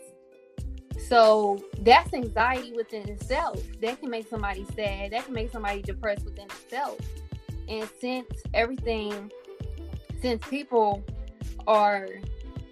So 1.07 1.63
that's 1.81 2.11
anxiety 2.15 2.73
within 2.73 3.07
itself. 3.07 3.61
That 3.79 3.99
can 3.99 4.09
make 4.09 4.27
somebody 4.27 4.65
sad. 4.75 5.11
That 5.11 5.23
can 5.25 5.35
make 5.35 5.51
somebody 5.51 5.83
depressed 5.83 6.25
within 6.25 6.45
itself. 6.45 6.97
And 7.67 7.87
since 8.01 8.27
everything, 8.55 9.31
since 10.19 10.43
people 10.47 11.03
are 11.67 12.07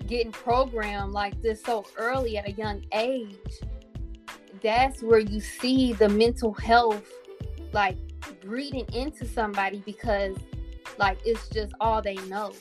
getting 0.08 0.32
programmed 0.32 1.12
like 1.12 1.40
this 1.44 1.62
so 1.62 1.86
early 1.96 2.40
at 2.40 2.48
a 2.48 2.54
young 2.54 2.84
age, 2.92 3.60
that's 4.64 5.04
where 5.04 5.20
you 5.20 5.40
see 5.40 5.94
the 5.94 6.10
mental 6.10 6.54
health 6.54 7.08
like 7.72 7.98
breeding 8.42 8.86
into 8.94 9.26
somebody 9.26 9.82
because 9.86 10.36
like 10.98 11.18
it's 11.26 11.50
just 11.50 11.74
all 11.80 12.02
they 12.02 12.16
know. 12.28 12.54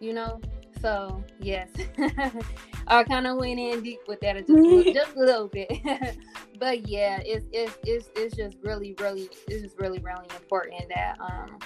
You 0.00 0.14
know? 0.14 0.40
So 0.80 1.22
yes. 1.40 1.68
I 2.88 3.04
kind 3.04 3.26
of 3.26 3.38
went 3.38 3.60
in 3.60 3.82
deep 3.82 4.00
with 4.08 4.20
that 4.20 4.36
just, 4.46 4.48
just 4.94 5.16
a 5.16 5.18
little 5.18 5.48
bit. 5.48 5.70
but 6.58 6.88
yeah, 6.88 7.20
it's, 7.24 7.46
it's 7.52 7.78
it's 7.84 8.08
it's 8.16 8.36
just 8.36 8.56
really, 8.62 8.94
really 8.98 9.28
it's 9.46 9.62
just 9.62 9.78
really, 9.78 10.00
really 10.00 10.26
important 10.34 10.88
that 10.94 11.16
um 11.20 11.58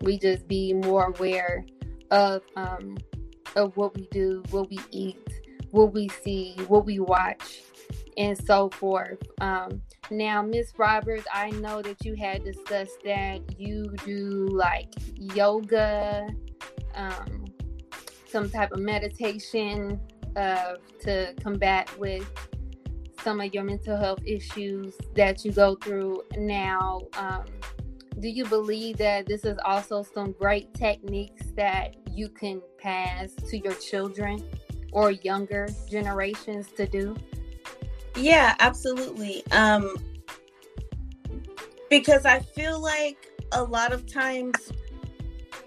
we 0.00 0.18
just 0.18 0.48
be 0.48 0.72
more 0.72 1.12
aware 1.16 1.64
of 2.10 2.42
um 2.56 2.96
of 3.56 3.76
what 3.76 3.94
we 3.94 4.08
do, 4.10 4.42
what 4.50 4.70
we 4.70 4.78
eat, 4.90 5.18
what 5.70 5.92
we 5.92 6.08
see, 6.08 6.54
what 6.68 6.86
we 6.86 6.98
watch, 6.98 7.62
and 8.16 8.36
so 8.36 8.70
forth. 8.70 9.18
Um, 9.40 9.82
now, 10.10 10.42
Miss 10.42 10.72
Roberts, 10.76 11.26
I 11.32 11.50
know 11.50 11.82
that 11.82 12.04
you 12.04 12.14
had 12.14 12.44
discussed 12.44 13.02
that 13.04 13.58
you 13.58 13.94
do 14.04 14.48
like 14.50 14.88
yoga, 15.16 16.28
um, 16.94 17.44
some 18.26 18.50
type 18.50 18.72
of 18.72 18.80
meditation 18.80 20.00
uh, 20.36 20.74
to 21.00 21.34
combat 21.42 21.90
with 21.98 22.28
some 23.22 23.40
of 23.40 23.54
your 23.54 23.64
mental 23.64 23.96
health 23.96 24.20
issues 24.24 24.94
that 25.14 25.44
you 25.44 25.52
go 25.52 25.76
through 25.76 26.22
now. 26.36 27.00
Um, 27.16 27.44
do 28.18 28.28
you 28.28 28.44
believe 28.44 28.98
that 28.98 29.26
this 29.26 29.44
is 29.44 29.58
also 29.64 30.02
some 30.02 30.32
great 30.32 30.74
techniques 30.74 31.46
that 31.56 31.96
you 32.10 32.28
can 32.28 32.60
pass 32.78 33.32
to 33.34 33.58
your 33.58 33.74
children 33.74 34.44
or 34.92 35.10
younger 35.10 35.68
generations 35.88 36.68
to 36.76 36.86
do? 36.86 37.16
Yeah, 38.16 38.54
absolutely. 38.60 39.44
Um, 39.52 39.96
because 41.90 42.24
I 42.24 42.40
feel 42.40 42.80
like 42.80 43.28
a 43.52 43.62
lot 43.62 43.92
of 43.92 44.06
times 44.06 44.72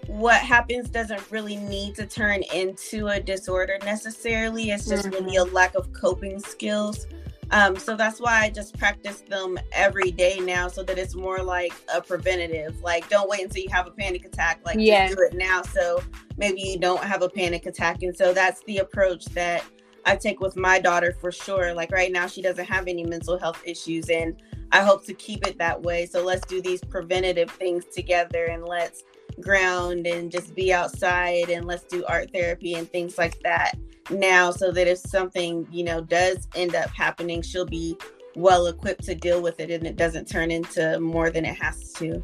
what 0.06 0.36
happens 0.36 0.88
doesn't 0.88 1.30
really 1.30 1.56
need 1.56 1.94
to 1.96 2.06
turn 2.06 2.42
into 2.54 3.08
a 3.08 3.20
disorder 3.20 3.78
necessarily. 3.84 4.70
It's 4.70 4.86
just 4.86 5.06
mm-hmm. 5.06 5.24
really 5.24 5.36
a 5.36 5.44
lack 5.44 5.74
of 5.74 5.92
coping 5.92 6.40
skills. 6.40 7.06
Um, 7.52 7.76
so 7.76 7.96
that's 7.96 8.20
why 8.20 8.42
I 8.42 8.50
just 8.50 8.76
practice 8.76 9.20
them 9.20 9.58
every 9.72 10.10
day 10.10 10.40
now 10.40 10.66
so 10.68 10.82
that 10.82 10.98
it's 10.98 11.14
more 11.14 11.42
like 11.42 11.72
a 11.94 12.00
preventative. 12.00 12.80
Like, 12.82 13.08
don't 13.08 13.28
wait 13.28 13.44
until 13.44 13.62
you 13.62 13.70
have 13.70 13.86
a 13.86 13.92
panic 13.92 14.24
attack. 14.24 14.60
Like, 14.64 14.78
just 14.78 15.16
do 15.16 15.22
it 15.22 15.34
now. 15.34 15.62
So 15.62 16.02
maybe 16.36 16.60
you 16.60 16.78
don't 16.78 17.04
have 17.04 17.22
a 17.22 17.28
panic 17.28 17.66
attack. 17.66 18.02
And 18.02 18.16
so 18.16 18.32
that's 18.32 18.62
the 18.64 18.78
approach 18.78 19.26
that 19.26 19.64
I 20.06 20.16
take 20.16 20.40
with 20.40 20.56
my 20.56 20.78
daughter 20.78 21.14
for 21.20 21.30
sure. 21.30 21.74
Like, 21.74 21.90
right 21.92 22.10
now, 22.10 22.26
she 22.26 22.40
doesn't 22.40 22.66
have 22.66 22.88
any 22.88 23.04
mental 23.04 23.38
health 23.38 23.60
issues. 23.66 24.08
And 24.08 24.40
I 24.72 24.82
hope 24.82 25.04
to 25.06 25.14
keep 25.14 25.46
it 25.46 25.58
that 25.58 25.82
way. 25.82 26.06
So 26.06 26.24
let's 26.24 26.46
do 26.46 26.62
these 26.62 26.82
preventative 26.82 27.50
things 27.50 27.84
together 27.86 28.46
and 28.46 28.64
let's 28.64 29.04
ground 29.40 30.06
and 30.06 30.30
just 30.30 30.54
be 30.54 30.72
outside 30.72 31.50
and 31.50 31.66
let's 31.66 31.84
do 31.84 32.04
art 32.06 32.30
therapy 32.32 32.74
and 32.74 32.90
things 32.90 33.18
like 33.18 33.38
that 33.40 33.74
now 34.10 34.50
so 34.50 34.70
that 34.70 34.86
if 34.86 34.98
something 34.98 35.66
you 35.70 35.84
know 35.84 36.00
does 36.00 36.48
end 36.54 36.74
up 36.74 36.88
happening 36.90 37.42
she'll 37.42 37.66
be 37.66 37.96
well 38.34 38.66
equipped 38.66 39.04
to 39.04 39.14
deal 39.14 39.42
with 39.42 39.60
it 39.60 39.70
and 39.70 39.86
it 39.86 39.96
doesn't 39.96 40.26
turn 40.26 40.50
into 40.50 40.98
more 41.00 41.30
than 41.30 41.44
it 41.44 41.54
has 41.56 41.92
to 41.92 42.22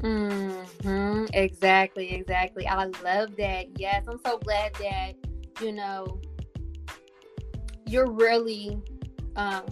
Mm-hmm. 0.00 1.26
exactly 1.34 2.14
exactly 2.14 2.66
i 2.66 2.84
love 3.04 3.36
that 3.36 3.66
yes 3.78 4.04
i'm 4.08 4.18
so 4.24 4.38
glad 4.38 4.72
that 4.76 5.12
you 5.60 5.72
know 5.72 6.18
you're 7.90 8.10
really 8.10 8.80
um 9.36 9.64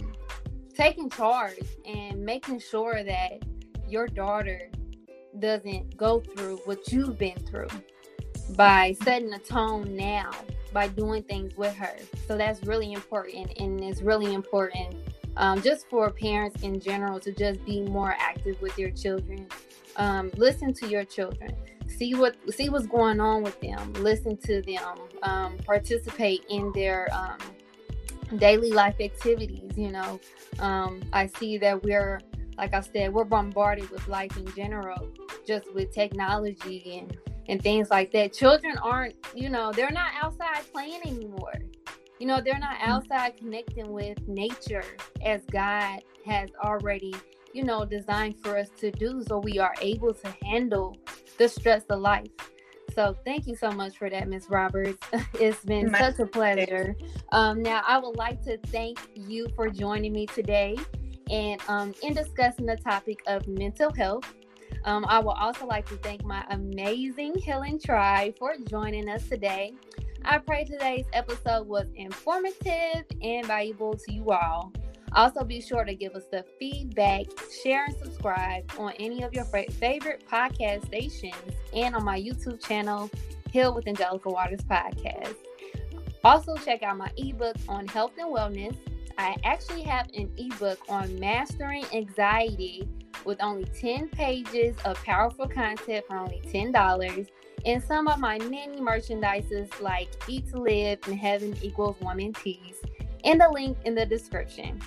taking 0.73 1.09
charge 1.09 1.59
and 1.85 2.23
making 2.23 2.59
sure 2.59 3.03
that 3.03 3.41
your 3.87 4.07
daughter 4.07 4.69
doesn't 5.39 5.95
go 5.97 6.19
through 6.19 6.57
what 6.65 6.91
you've 6.91 7.17
been 7.17 7.37
through 7.39 7.67
by 8.55 8.95
setting 9.03 9.33
a 9.33 9.39
tone 9.39 9.95
now 9.95 10.31
by 10.73 10.87
doing 10.87 11.23
things 11.23 11.55
with 11.57 11.75
her. 11.75 11.95
So 12.27 12.37
that's 12.37 12.63
really 12.63 12.93
important 12.93 13.57
and 13.57 13.83
it's 13.83 14.01
really 14.01 14.33
important 14.33 14.95
um, 15.37 15.61
just 15.61 15.89
for 15.89 16.09
parents 16.11 16.63
in 16.63 16.79
general 16.79 17.19
to 17.21 17.31
just 17.31 17.63
be 17.65 17.81
more 17.81 18.15
active 18.19 18.61
with 18.61 18.77
your 18.77 18.91
children. 18.91 19.47
Um, 19.95 20.31
listen 20.35 20.73
to 20.75 20.87
your 20.87 21.05
children. 21.05 21.55
See 21.87 22.13
what 22.13 22.35
see 22.53 22.69
what's 22.69 22.85
going 22.85 23.19
on 23.19 23.41
with 23.41 23.59
them. 23.61 23.93
Listen 23.93 24.37
to 24.37 24.61
them. 24.61 24.95
Um, 25.23 25.57
participate 25.65 26.43
in 26.49 26.71
their 26.73 27.09
um, 27.11 27.37
daily 28.37 28.71
life 28.71 28.95
activities 28.99 29.71
you 29.75 29.91
know 29.91 30.19
um, 30.59 31.01
i 31.13 31.25
see 31.25 31.57
that 31.57 31.81
we're 31.83 32.19
like 32.59 32.73
I 32.73 32.81
said, 32.81 33.13
we're 33.13 33.23
bombarded 33.23 33.89
with 33.89 34.05
life 34.09 34.35
in 34.35 34.45
general, 34.53 35.07
just 35.47 35.73
with 35.73 35.93
technology 35.93 36.99
and 36.99 37.17
and 37.47 37.63
things 37.63 37.89
like 37.89 38.11
that. 38.11 38.31
Children 38.33 38.77
aren't, 38.83 39.15
you 39.33 39.49
know, 39.49 39.71
they're 39.71 39.89
not 39.89 40.11
outside 40.21 40.61
playing 40.71 41.01
anymore. 41.03 41.53
You 42.19 42.27
know, 42.27 42.41
they're 42.41 42.59
not 42.59 42.77
mm. 42.77 42.87
outside 42.87 43.37
connecting 43.37 43.91
with 43.91 44.19
nature 44.27 44.83
as 45.25 45.43
God 45.45 46.01
has 46.27 46.49
already, 46.63 47.15
you 47.53 47.63
know, 47.63 47.85
designed 47.85 48.39
for 48.43 48.55
us 48.55 48.69
to 48.81 48.91
do 48.91 49.23
so 49.27 49.39
we 49.39 49.57
are 49.57 49.73
able 49.81 50.13
to 50.13 50.35
handle 50.43 50.95
the 51.39 51.47
stress 51.47 51.83
of 51.85 52.01
life. 52.01 52.27
So 52.99 53.15
thank 53.23 53.47
you 53.47 53.55
so 53.55 53.71
much 53.71 53.97
for 53.97 54.09
that, 54.09 54.27
Miss 54.27 54.49
Roberts. 54.49 55.01
it's 55.35 55.63
been 55.63 55.89
My 55.89 55.99
such 55.99 56.19
a 56.19 56.25
pleasure. 56.25 56.97
Um, 57.31 57.63
now, 57.63 57.81
I 57.87 57.97
would 57.97 58.17
like 58.17 58.43
to 58.43 58.57
thank 58.57 58.99
you 59.15 59.47
for 59.55 59.69
joining 59.69 60.11
me 60.11 60.25
today 60.25 60.75
and 61.31 61.61
um, 61.69 61.93
in 62.03 62.13
discussing 62.13 62.65
the 62.65 62.75
topic 62.75 63.21
of 63.25 63.47
mental 63.47 63.93
health. 63.93 64.25
Um, 64.83 65.05
I 65.07 65.19
would 65.19 65.37
also 65.37 65.65
like 65.65 65.87
to 65.87 65.95
thank 65.95 66.25
my 66.25 66.43
amazing 66.49 67.35
healing 67.35 67.79
tribe 67.79 68.37
for 68.37 68.55
joining 68.67 69.07
us 69.07 69.29
today. 69.29 69.71
I 70.25 70.39
pray 70.39 70.65
today's 70.65 71.05
episode 71.13 71.69
was 71.69 71.87
informative 71.95 73.05
and 73.21 73.45
valuable 73.45 73.93
to 73.93 74.11
you 74.11 74.29
all. 74.31 74.73
Also, 75.13 75.43
be 75.43 75.61
sure 75.61 75.83
to 75.83 75.95
give 75.95 76.13
us 76.13 76.25
the 76.31 76.45
feedback, 76.59 77.25
share, 77.63 77.85
and 77.85 77.95
subscribe 77.97 78.69
on 78.77 78.93
any 78.99 79.23
of 79.23 79.33
your 79.33 79.45
favorite 79.45 80.23
podcast 80.29 80.85
stations 80.85 81.33
and 81.73 81.95
on 81.95 82.03
my 82.03 82.19
YouTube 82.19 82.63
channel, 82.63 83.09
Heal 83.51 83.73
with 83.73 83.87
Angelica 83.87 84.29
Watters 84.29 84.61
Podcast. 84.61 85.35
Also, 86.23 86.55
check 86.57 86.83
out 86.83 86.97
my 86.97 87.09
ebook 87.17 87.55
on 87.67 87.87
health 87.87 88.11
and 88.19 88.33
wellness 88.33 88.75
I 89.19 89.35
actually 89.43 89.81
have 89.81 90.07
an 90.15 90.31
ebook 90.37 90.79
on 90.87 91.19
mastering 91.19 91.83
anxiety 91.93 92.87
with 93.25 93.43
only 93.43 93.65
10 93.65 94.07
pages 94.07 94.77
of 94.85 94.95
powerful 95.03 95.45
content 95.45 96.05
for 96.07 96.15
only 96.15 96.41
$10 96.45 97.27
and 97.65 97.83
some 97.83 98.07
of 98.07 98.17
my 98.17 98.37
many 98.37 98.79
merchandises 98.79 99.69
like 99.81 100.07
Eat 100.29 100.47
to 100.51 100.61
Live 100.61 100.99
and 101.05 101.19
Heaven 101.19 101.53
Equals 101.61 101.97
Woman 101.99 102.31
Tees 102.31 102.77
and 103.23 103.39
the 103.39 103.49
link 103.49 103.77
in 103.85 103.95
the 103.95 104.05
description. 104.05 104.81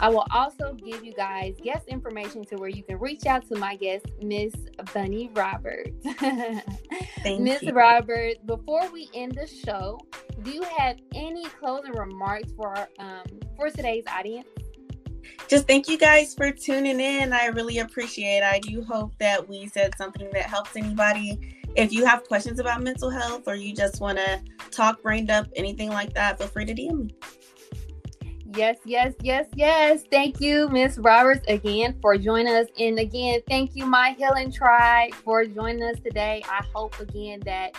I 0.00 0.08
will 0.08 0.26
also 0.32 0.72
give 0.72 1.04
you 1.04 1.12
guys 1.12 1.54
guest 1.62 1.86
information 1.86 2.44
to 2.46 2.56
where 2.56 2.68
you 2.68 2.82
can 2.82 2.98
reach 2.98 3.26
out 3.26 3.46
to 3.48 3.56
my 3.56 3.76
guest, 3.76 4.06
Miss 4.20 4.52
Bunny 4.92 5.30
Roberts. 5.34 5.90
Thank 6.18 7.38
you. 7.38 7.40
Miss 7.40 7.62
Roberts, 7.70 8.40
before 8.46 8.90
we 8.90 9.08
end 9.14 9.36
the 9.36 9.46
show, 9.46 10.00
do 10.42 10.50
you 10.50 10.62
have 10.78 10.96
any 11.14 11.44
closing 11.44 11.92
remarks 11.92 12.52
for 12.56 12.74
um, 12.98 13.22
for 13.56 13.70
today's 13.70 14.04
audience? 14.08 14.48
Just 15.48 15.66
thank 15.66 15.88
you 15.88 15.98
guys 15.98 16.34
for 16.34 16.50
tuning 16.50 16.98
in. 16.98 17.32
I 17.32 17.46
really 17.46 17.78
appreciate 17.78 18.38
it. 18.38 18.42
I 18.42 18.58
do 18.58 18.82
hope 18.82 19.12
that 19.18 19.48
we 19.48 19.66
said 19.68 19.94
something 19.96 20.28
that 20.32 20.44
helps 20.44 20.76
anybody. 20.76 21.58
If 21.76 21.92
you 21.92 22.04
have 22.04 22.24
questions 22.24 22.58
about 22.58 22.82
mental 22.82 23.10
health 23.10 23.42
or 23.46 23.54
you 23.54 23.74
just 23.74 24.00
want 24.00 24.18
to 24.18 24.40
talk 24.70 25.02
brained 25.02 25.30
up, 25.30 25.46
anything 25.54 25.90
like 25.90 26.12
that, 26.14 26.38
feel 26.38 26.48
free 26.48 26.64
to 26.64 26.74
DM 26.74 27.06
me. 27.06 27.14
Yes, 28.54 28.76
yes, 28.84 29.14
yes, 29.22 29.46
yes. 29.54 30.04
Thank 30.10 30.40
you, 30.40 30.68
Miss 30.68 30.98
Roberts, 30.98 31.44
again 31.48 31.96
for 32.02 32.18
joining 32.18 32.52
us. 32.52 32.66
And 32.78 32.98
again, 32.98 33.40
thank 33.48 33.74
you, 33.74 33.86
my 33.86 34.10
healing 34.18 34.52
tribe, 34.52 35.14
for 35.14 35.44
joining 35.46 35.82
us 35.82 35.98
today. 36.00 36.42
I 36.48 36.62
hope 36.74 36.98
again 37.00 37.40
that 37.46 37.74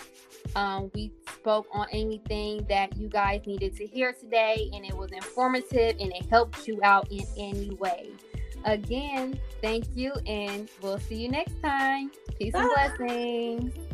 um, 0.56 0.90
we 0.96 1.12
spoke 1.32 1.68
on 1.72 1.88
anything 1.92 2.66
that 2.70 2.98
you 2.98 3.08
guys 3.08 3.42
needed 3.46 3.76
to 3.78 3.86
hear 3.86 4.14
today, 4.14 4.70
and 4.74 4.84
it 4.84 4.96
was 4.96 5.12
informative 5.12 5.98
and 6.00 6.12
it 6.12 6.26
helped 6.30 6.68
you 6.68 6.80
out 6.84 7.08
in 7.12 7.26
any 7.38 7.72
way. 7.76 8.10
Again, 8.66 9.40
thank 9.62 9.86
you, 9.94 10.12
and 10.26 10.70
we'll 10.82 11.00
see 11.00 11.16
you 11.16 11.30
next 11.30 11.62
time. 11.62 12.10
Peace 12.40 12.54
Bye. 12.54 12.62
and 12.62 12.98
blessings. 12.98 13.93